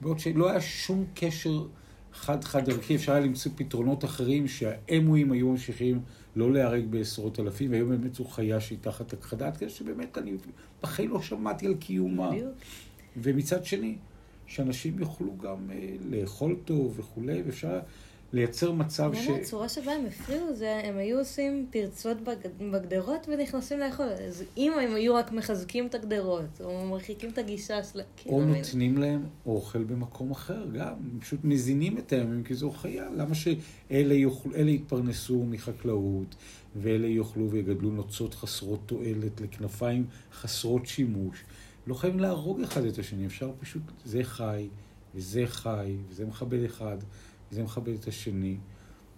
בעוד 0.00 0.18
שלא 0.18 0.50
היה 0.50 0.60
שום 0.60 1.04
קשר 1.14 1.66
חד-חד 2.12 2.70
ערכי, 2.70 2.96
אפשר 2.96 3.12
היה 3.12 3.20
למצוא 3.20 3.52
פתרונות 3.56 4.04
אחרים 4.04 4.48
שהאמואים 4.48 5.32
היו 5.32 5.48
ממשיכים 5.48 6.00
לא 6.36 6.52
להיהרג 6.52 6.86
בעשרות 6.90 7.40
אלפים, 7.40 7.70
והיום 7.70 7.88
באמת 7.88 8.14
זו 8.14 8.24
חיה 8.24 8.60
שהיא 8.60 8.78
תחת 8.80 9.12
הכחדה, 9.12 9.46
עד 9.46 9.56
כדי 9.56 9.70
שבאמת 9.70 10.18
אני 10.18 10.32
בחיים 10.82 11.10
לא 11.10 11.22
שמעתי 11.22 11.66
על 11.66 11.74
קיומה. 11.74 12.30
בדיוק. 12.30 12.52
ומצד 13.16 13.64
שני, 13.64 13.96
שאנשים 14.46 14.98
יוכלו 14.98 15.38
גם 15.38 15.70
אה, 15.70 15.96
לאכול 16.10 16.56
טוב 16.64 16.94
וכולי, 16.98 17.42
ואפשר 17.46 17.80
לייצר 18.34 18.72
מצב 18.72 19.14
ש... 19.14 19.28
גם 19.28 19.34
הצורה 19.34 19.68
שבה 19.68 19.92
הם 19.92 20.06
הפריעו 20.06 20.54
זה, 20.54 20.80
הם 20.84 20.96
היו 20.96 21.18
עושים 21.18 21.66
פרצות 21.70 22.20
בג- 22.20 22.70
בגדרות 22.72 23.26
ונכנסים 23.28 23.78
לאכול. 23.78 24.06
אז 24.06 24.44
אם 24.56 24.72
הם 24.82 24.94
היו 24.94 25.14
רק 25.14 25.32
מחזקים 25.32 25.86
את 25.86 25.94
הגדרות, 25.94 26.60
או 26.64 26.86
מרחיקים 26.86 27.30
את 27.30 27.38
הגישה 27.38 27.84
של... 27.84 28.00
כאילו, 28.16 28.36
או 28.36 28.44
נותנים 28.44 28.98
להם 28.98 29.26
אוכל 29.46 29.84
במקום 29.84 30.30
אחר 30.30 30.66
גם, 30.74 30.88
הם 31.12 31.20
פשוט 31.20 31.40
מזינים 31.44 31.98
את 31.98 32.12
הימים 32.12 32.44
כי 32.44 32.54
זו 32.54 32.70
חיה. 32.70 33.08
למה 33.16 33.34
שאלה 33.34 34.14
אלה 34.54 34.70
יתפרנסו 34.70 35.44
מחקלאות, 35.44 36.34
ואלה 36.76 37.06
יאכלו 37.06 37.50
ויגדלו 37.50 37.90
נוצות 37.90 38.34
חסרות 38.34 38.80
תועלת 38.86 39.40
לכנפיים 39.40 40.06
חסרות 40.32 40.86
שימוש? 40.86 41.44
לא 41.86 41.94
חייבים 41.94 42.20
להרוג 42.20 42.60
אחד 42.60 42.84
את 42.84 42.98
השני, 42.98 43.26
אפשר 43.26 43.50
פשוט, 43.60 43.82
זה 44.04 44.24
חי, 44.24 44.68
וזה 45.14 45.42
חי, 45.46 45.96
וזה 46.08 46.26
מכבד 46.26 46.64
אחד, 46.64 46.96
וזה 47.54 47.62
מכבד 47.62 47.94
את 47.94 48.08
השני. 48.08 48.56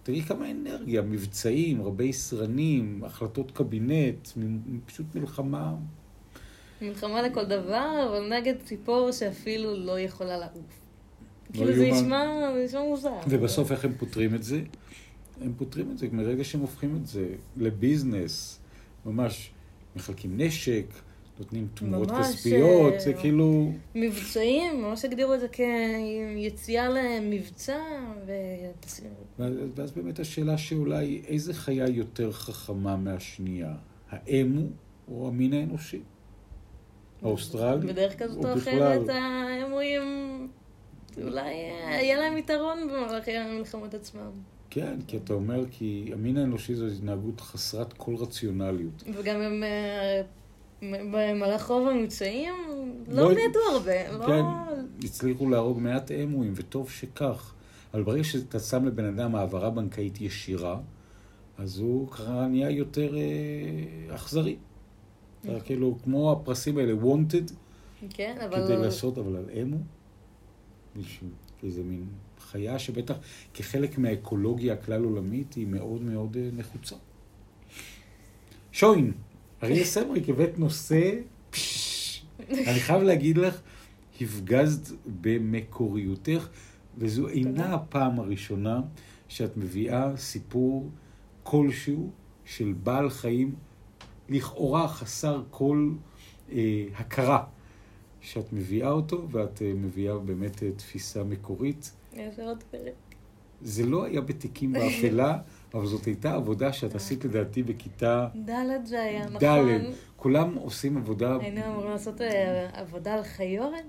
תראי 0.03 0.22
כמה 0.22 0.51
אנרגיה, 0.51 1.03
מבצעים, 1.03 1.83
רבי 1.83 2.12
סרנים, 2.12 3.05
החלטות 3.05 3.51
קבינט, 3.51 4.29
פשוט 4.87 5.07
מלחמה 5.14 5.75
מלחמה 6.83 7.22
לכל 7.22 7.44
דבר, 7.44 8.07
אבל 8.09 8.38
נגד 8.38 8.55
ציפור 8.64 9.12
שאפילו 9.12 9.77
לא 9.77 10.01
יכולה 10.01 10.38
לעוף. 10.38 10.55
לא 10.55 11.53
כאילו 11.53 11.72
זה. 11.72 11.90
נשמע 11.92 12.25
זה 12.57 12.64
נשמע 12.64 12.83
מוזר. 12.83 13.18
ובסוף 13.29 13.72
איך 13.72 13.85
הם 13.85 13.92
פותרים 13.99 14.35
את 14.35 14.42
זה? 14.42 14.62
הם 15.40 15.53
פותרים 15.57 15.90
את 15.90 15.99
זה 15.99 16.07
מרגע 16.12 16.44
שהם 16.44 16.61
הופכים 16.61 16.96
את 16.96 17.07
זה 17.07 17.29
לביזנס, 17.57 18.61
ממש 19.07 19.51
מחלקים 19.96 20.40
נשק, 20.40 20.87
נותנים 21.38 21.68
תמורות 21.75 22.11
ממש, 22.11 22.27
כספיות, 22.27 22.92
אה, 22.92 22.99
זה 23.01 23.12
כאילו... 23.12 23.72
מבצעים, 23.94 24.83
ממש 24.83 25.05
הגדירו 25.05 25.35
את 25.35 25.40
זה 25.40 25.46
כיציאה 25.49 26.88
למבצע, 26.88 27.79
ו... 28.27 28.33
ואז 29.75 29.92
באמת 29.92 30.18
השאלה 30.18 30.59
שעולה 30.59 30.99
היא, 30.99 31.22
איזה 31.27 31.55
חיה 31.55 31.88
יותר 31.88 32.33
חכמה 32.33 32.96
מהשנייה? 32.96 33.75
האמו 34.11 34.66
או 35.09 35.29
המין 35.29 35.53
האנושי? 35.53 36.01
האוסטרלי? 37.22 37.87
בדרך 37.87 38.22
כזאת 38.22 38.44
או 38.44 38.55
אחרת, 38.55 39.03
בכלל? 39.03 39.16
האמואים, 39.16 40.03
אולי 41.22 41.55
היה 41.87 42.18
להם 42.18 42.37
יתרון 42.37 42.88
במהלך 42.88 43.29
המלחמות 43.29 43.94
עצמם. 43.94 44.31
כן, 44.70 44.96
כי 45.07 45.16
אתה 45.16 45.33
אומר, 45.33 45.64
כי 45.70 46.11
המין 46.12 46.37
האנושי 46.37 46.75
זו 46.75 46.87
התנהגות 46.87 47.40
חסרת 47.40 47.92
כל 47.92 48.14
רציונליות. 48.16 49.05
וגם 49.14 49.40
הם, 49.40 49.62
במהלך 50.83 51.67
רוב 51.67 51.89
המבצעים, 51.89 52.55
לא- 53.09 53.23
לא 53.23 53.31
מתו 53.31 53.59
הרבה. 53.73 54.19
לא... 54.19 54.27
כן, 54.27 54.43
הצליחו 55.05 55.51
להרוג 55.51 55.81
מעט 55.81 56.11
אמואים, 56.11 56.53
וטוב 56.57 56.91
שכך. 56.91 57.53
אבל 57.95 58.03
ברגע 58.03 58.25
שאתה 58.25 58.59
שם 58.59 58.85
לבן 58.85 59.05
אדם 59.05 59.35
העברה 59.35 59.71
בנקאית 59.71 60.21
ישירה, 60.21 60.81
אז 61.59 61.79
הוא 61.79 62.09
ככה 62.11 62.47
נהיה 62.51 62.71
יותר 62.71 63.17
אה, 63.17 64.15
אכזרי. 64.15 64.57
נכון. 65.45 65.61
כאילו, 65.61 65.99
כמו 66.05 66.33
הפרסים 66.33 66.79
האלה, 66.79 66.93
wanted, 67.03 67.53
כן, 68.11 68.37
אבל... 68.45 68.65
כדי 68.65 68.77
לעשות, 68.77 69.19
אבל 69.19 69.37
על 69.37 69.51
אמו, 69.62 69.77
מישהו, 70.97 71.27
איזה 71.62 71.83
מין 71.83 72.07
חיה 72.41 72.79
שבטח 72.79 73.15
כחלק 73.55 73.99
מהאקולוגיה 73.99 74.75
הכלל 74.75 75.05
עולמית 75.05 75.55
היא 75.55 75.67
מאוד 75.67 76.03
מאוד 76.03 76.37
אה, 76.37 76.49
נחוצה. 76.57 76.97
שוין, 78.73 79.12
אריה 79.62 79.85
סמריק, 79.85 80.29
הבאת 80.29 80.59
נושא, 80.59 81.11
אני 82.51 82.81
חייב 82.81 83.03
להגיד 83.03 83.38
לך, 83.38 83.61
הפגזת 84.21 84.97
במקוריותך, 85.23 86.49
וזו 86.99 87.29
אינה 87.29 87.75
הפעם 87.75 88.21
הראשונה 88.21 88.81
שאת 89.29 89.57
מביאה 89.57 90.16
סיפור 90.16 90.90
כלשהו 91.42 92.11
של 92.45 92.75
בעל 92.83 93.11
חיים 93.11 93.55
לכאורה 94.29 94.88
חסר 94.88 95.42
כל 95.51 95.90
אה, 96.53 96.85
הכרה. 96.97 97.45
שאת 98.21 98.53
מביאה 98.53 98.90
אותו, 98.90 99.29
ואת 99.31 99.62
אה, 99.62 99.73
מביאה 99.75 100.19
באמת 100.19 100.62
אה, 100.62 100.71
תפיסה 100.77 101.25
מקורית. 101.25 101.92
יש 102.12 102.38
עוד 102.38 102.62
פרק. 102.71 102.92
זה 103.62 103.87
לא 103.87 104.05
היה 104.05 104.21
בתיקים 104.21 104.73
באפלה, 104.73 105.38
אבל 105.74 105.87
זאת 105.87 106.05
הייתה 106.05 106.35
עבודה 106.35 106.72
שאת 106.72 106.94
עשית 106.94 107.24
לדעתי 107.24 107.62
בכיתה 107.62 108.29
ד' 108.37 108.85
זה 108.85 109.02
היה, 109.02 109.26
נכון. 109.26 109.38
ד'. 109.40 109.92
כולם 110.16 110.55
עושים 110.55 110.96
עבודה... 110.96 111.37
היינו 111.40 111.66
אמורים 111.66 111.90
לעשות 111.90 112.20
אה, 112.20 112.68
עבודה 112.72 113.14
על 113.14 113.22
חיורת. 113.22 113.85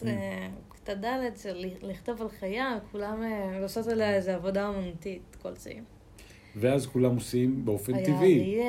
Mm. 0.00 0.06
אה, 0.06 0.48
כיתה 0.74 0.94
ד' 0.94 1.36
של 1.42 1.66
לכתוב 1.82 2.22
על 2.22 2.28
חיה, 2.28 2.78
כולם 2.92 3.22
אה, 3.22 3.60
לעשות 3.60 3.86
עליה 3.86 4.14
איזו 4.14 4.30
עבודה 4.30 4.68
אומנותית 4.68 5.36
כלשהי. 5.42 5.80
ואז 6.56 6.86
כולם 6.86 7.14
עושים 7.14 7.64
באופן 7.64 7.94
היה 7.94 8.06
טבעי. 8.06 8.60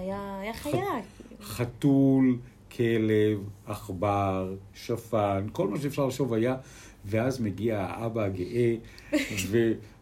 היה 0.00 0.38
היה 0.40 0.54
חיה. 0.54 0.72
כאילו. 0.72 1.40
חתול, 1.40 2.38
כלב, 2.76 3.48
עכבר, 3.66 4.54
שפן, 4.74 5.46
כל 5.52 5.68
מה 5.68 5.78
שאפשר 5.80 6.06
לחשוב 6.06 6.32
היה, 6.32 6.56
ואז 7.04 7.40
מגיע 7.40 7.80
האבא 7.80 8.22
הגאה 8.22 8.74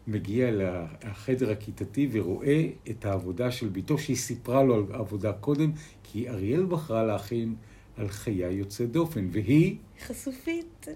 ומגיע 0.07 0.49
לחדר 0.51 1.51
הכיתתי 1.51 2.09
ורואה 2.11 2.67
את 2.89 3.05
העבודה 3.05 3.51
של 3.51 3.67
בתו, 3.67 3.97
שהיא 3.97 4.17
סיפרה 4.17 4.63
לו 4.63 4.75
על 4.75 4.83
עבודה 4.93 5.33
קודם, 5.33 5.71
כי 6.03 6.29
אריאל 6.29 6.65
בחרה 6.65 7.03
להכין 7.03 7.55
על 7.97 8.07
חיה 8.07 8.51
יוצאת 8.51 8.91
דופן, 8.91 9.27
והיא 9.31 9.77
חשופית. 10.05 10.87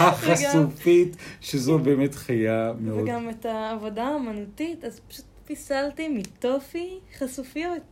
החשופית, 0.00 1.16
שזו 1.40 1.78
באמת 1.78 2.14
חיה 2.14 2.72
מאוד... 2.80 3.02
וגם 3.02 3.30
את 3.30 3.46
העבודה 3.46 4.04
האמנותית, 4.04 4.84
אז 4.84 5.00
פשוט 5.08 5.24
פיסלתי 5.44 6.08
מטופי 6.08 6.98
חשופיות. 7.18 7.82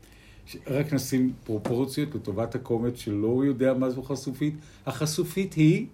רק 0.66 0.92
נשים 0.92 1.32
פרופורציות 1.44 2.14
לטובת 2.14 2.54
הקומץ 2.54 2.96
שלא 2.96 3.42
יודע 3.44 3.74
מה 3.74 3.90
זו 3.90 4.02
חשופית. 4.02 4.54
החשופית 4.86 5.54
היא 5.54 5.86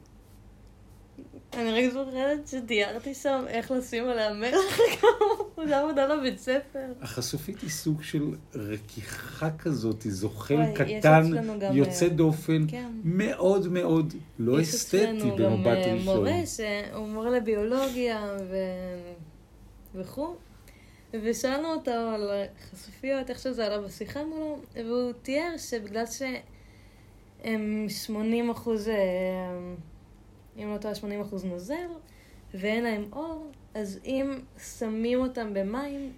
אני 1.55 1.87
רק 1.87 1.93
זוכרת 1.93 2.49
שתיארתי 2.49 3.15
שם 3.15 3.45
איך 3.49 3.71
לשים 3.71 4.05
עליה 4.05 4.35
מלח, 4.35 4.79
זה 5.69 5.79
עבודה 5.79 6.07
לבית 6.07 6.39
ספר. 6.39 6.93
החשופית 7.01 7.61
היא 7.61 7.71
סוג 7.71 8.03
של 8.03 8.35
רכיכה 8.55 9.51
כזאת, 9.59 10.03
זוכל 10.09 10.55
יש 10.55 10.79
קטן, 10.79 11.27
אצלנו 11.27 11.59
גם, 11.59 11.77
יוצא 11.77 12.05
אה, 12.05 12.11
דופן, 12.11 12.65
כן. 12.69 12.91
מאוד 13.05 13.69
מאוד 13.69 14.15
לא 14.39 14.61
יש 14.61 14.69
אסתטי 14.69 15.05
אצלנו 15.05 15.37
במבט 15.37 15.65
גם 15.65 15.75
אה, 15.75 15.95
ראשון. 15.95 16.05
מורה 16.05 16.47
שהוא 16.47 17.09
מורה 17.09 17.31
לביולוגיה. 17.31 18.37
וכו', 19.95 20.35
ושאלנו 21.23 21.69
אותו 21.73 21.91
על 21.91 22.31
חשופיות, 22.71 23.31
איך 23.31 23.39
שזה 23.39 23.67
עלה 23.67 23.81
בשיחה 23.81 24.25
מולו, 24.25 24.59
והוא 24.75 25.13
תיאר 25.23 25.57
שבגלל 25.59 26.05
שהם 26.07 27.87
80 27.89 28.51
אחוז, 28.51 28.89
אה, 28.89 28.95
אם 30.63 30.73
לא 30.73 30.79
טועה 30.79 30.95
80 30.95 31.21
אחוז 31.21 31.45
נוזל, 31.45 31.89
ואין 32.55 32.85
להם 32.85 33.05
אור, 33.13 33.51
אז 33.75 33.99
אם 34.05 34.31
שמים 34.79 35.21
אותם 35.21 35.55
במים. 35.55 36.13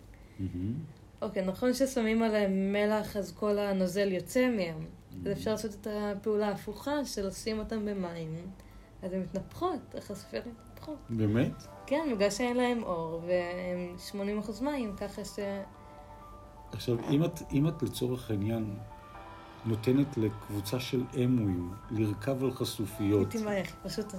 אוקיי, 1.22 1.44
נכון 1.44 1.74
ששמים 1.74 2.22
עליהם 2.22 2.72
מלח, 2.72 3.16
אז 3.16 3.32
כל 3.32 3.58
הנוזל 3.58 4.12
יוצא 4.12 4.48
מהם. 4.56 4.86
אז 5.26 5.32
אפשר 5.32 5.50
לעשות 5.50 5.74
את 5.80 5.86
הפעולה 5.90 6.48
ההפוכה 6.48 7.04
של 7.04 7.26
לשים 7.26 7.58
אותם 7.58 7.86
במים. 7.86 8.34
אז 9.02 9.12
הן 9.12 9.20
מתנפחות, 9.20 9.94
החשופיות 9.98 10.44
מתנפחות. 10.46 10.96
באמת? 11.10 11.52
כן, 11.86 12.08
בגלל 12.14 12.30
שאין 12.30 12.56
להם 12.56 12.82
אור, 12.82 13.22
והם 13.26 14.40
80% 14.48 14.62
מים, 14.64 14.96
ככה 14.96 15.24
ש... 15.24 15.38
עכשיו, 16.72 16.96
אם 17.10 17.24
את, 17.24 17.40
אם 17.52 17.68
את 17.68 17.82
לצורך 17.82 18.30
העניין 18.30 18.76
נותנת 19.66 20.16
לקבוצה 20.16 20.80
של 20.80 21.02
אמואים 21.24 21.70
לרכב 21.90 22.44
על 22.44 22.52
חשופיות, 22.52 23.32
הייתי 23.32 23.44
מהר, 23.44 23.62
פשוט 23.82 24.14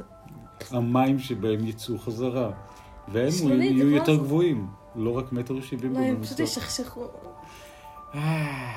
המים 0.71 1.19
שבהם 1.19 1.67
יצאו 1.67 1.97
חזרה. 1.99 2.51
שלולית, 3.13 3.71
יהיו 3.71 3.89
זה 3.89 3.95
יותר 3.95 4.15
גבוהים, 4.15 4.67
לא 4.95 5.17
רק 5.17 5.31
מטר 5.31 5.61
שבעים 5.61 5.93
לא, 5.93 5.99
הם 5.99 6.23
פשוט. 6.23 6.39
ישכשכו. 6.39 7.07
אה, 8.15 8.73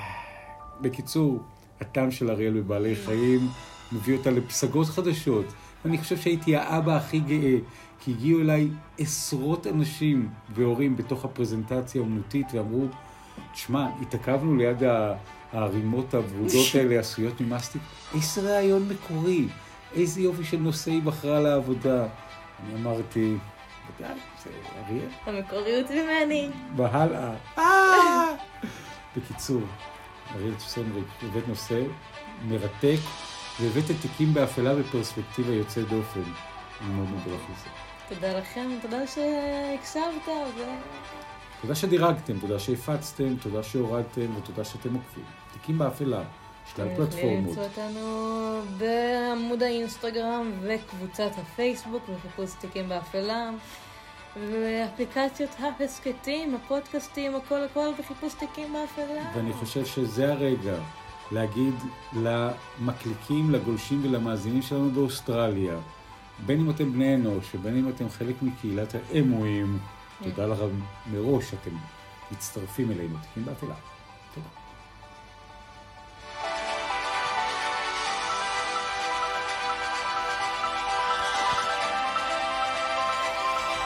בקיצור, 0.81 1.43
הטעם 1.81 2.11
של 2.11 2.31
אריאל 2.31 2.61
בבעלי 2.61 2.97
חיים 2.97 3.49
מביא 3.93 4.17
אותה 4.19 4.31
לפסגות 4.31 4.87
חדשות. 4.87 5.45
ואני 5.85 5.99
חושב 5.99 6.17
שהייתי 6.17 6.57
האבא 6.57 6.97
הכי 6.97 7.21
גאה, 7.21 7.59
כי 8.01 8.11
הגיעו 8.13 8.41
אליי 8.41 8.69
עשרות 8.99 9.67
אנשים 9.67 10.29
והורים 10.55 10.97
בתוך 10.97 11.25
הפרזנטציה 11.25 12.01
האומנותית 12.01 12.47
ואמרו, 12.53 12.87
תשמע, 13.53 13.89
התעכבנו 14.03 14.57
ליד 14.57 14.85
ה- 14.85 15.15
הערימות 15.53 16.15
הוורודות 16.15 16.67
האלה 16.75 17.01
עשויות 17.01 17.41
ממסטיק, 17.41 17.83
איזה 18.15 18.41
רעיון 18.41 18.89
מקורי, 18.89 19.49
איזה 19.95 20.21
יופי 20.21 20.45
של 20.45 20.57
נושא 20.57 20.91
היא 20.91 21.03
בחרה 21.03 21.41
לעבודה. 21.41 22.07
אני 22.65 22.75
אמרתי, 22.75 23.37
ודאי, 23.99 24.15
זה 24.45 24.51
אריאל. 24.79 25.09
המקוריות 25.27 25.91
ממני. 25.91 26.51
והלאה. 26.77 27.33
אה! 27.59 28.35
בקיצור, 29.17 29.63
אריאל 30.35 30.55
צוסנריק, 30.55 31.07
הבאת 31.23 31.49
נושא 31.49 31.83
מרתק, 32.49 33.01
והבאת 33.61 33.85
תיקים 34.03 34.35
באפלה 34.35 34.75
בפרספקטיבה 34.75 35.53
יוצא 35.53 35.81
דופן. 35.81 36.23
אני 36.81 36.95
מאוד 36.95 37.09
מודה 37.09 37.37
לך. 37.37 37.69
תודה 38.09 38.39
לכם, 38.39 38.71
תודה 38.83 39.07
שהקשבת. 39.07 40.29
תודה 41.67 41.75
שדירגתם, 41.75 42.39
תודה 42.39 42.59
שהפצתם, 42.59 43.37
תודה 43.43 43.63
שהורדתם 43.63 44.37
ותודה 44.37 44.65
שאתם 44.65 44.95
עוקבים. 44.95 45.25
תיקים 45.53 45.79
באפלה, 45.79 46.23
שלל 46.75 46.85
אתם 46.85 46.93
יכולים 46.93 46.97
פלטפורמות. 46.97 47.49
למצוא 47.49 47.65
אותנו 47.65 48.61
בעמוד 48.79 49.63
האינסטגרם 49.63 50.53
וקבוצת 50.63 51.31
הפייסבוק 51.37 52.03
בחיפוש 52.09 52.51
תיקים 52.61 52.89
באפלה. 52.89 53.51
ואפליקציות 54.37 55.51
ההסכתים, 55.59 56.55
הפודקאסטים, 56.55 57.35
הכל 57.35 57.63
הכל 57.65 57.89
בחיפוש 57.99 58.35
תיקים 58.35 58.73
באפלה. 58.73 59.23
ואני 59.35 59.53
חושב 59.53 59.85
שזה 59.85 60.33
הרגע 60.33 60.77
להגיד 61.33 61.75
למקליקים, 62.13 63.51
לגולשים 63.51 64.01
ולמאזינים 64.05 64.63
שלנו 64.63 64.91
באוסטרליה, 64.91 65.75
בין 66.47 66.61
אם 66.61 66.71
אתם 66.71 66.93
בני 66.93 67.15
אנוש 67.15 67.55
ובין 67.55 67.77
אם 67.77 67.89
אתם 67.89 68.09
חלק 68.09 68.43
מקהילת 68.43 68.95
האמואים, 68.95 69.79
תודה 70.23 70.47
לכם 70.47 70.81
מראש 71.13 71.51
שאתם 71.51 71.71
מצטרפים 72.31 72.91
אלינו, 72.91 73.17
תיקים 73.23 73.45
באפלה. 73.45 73.75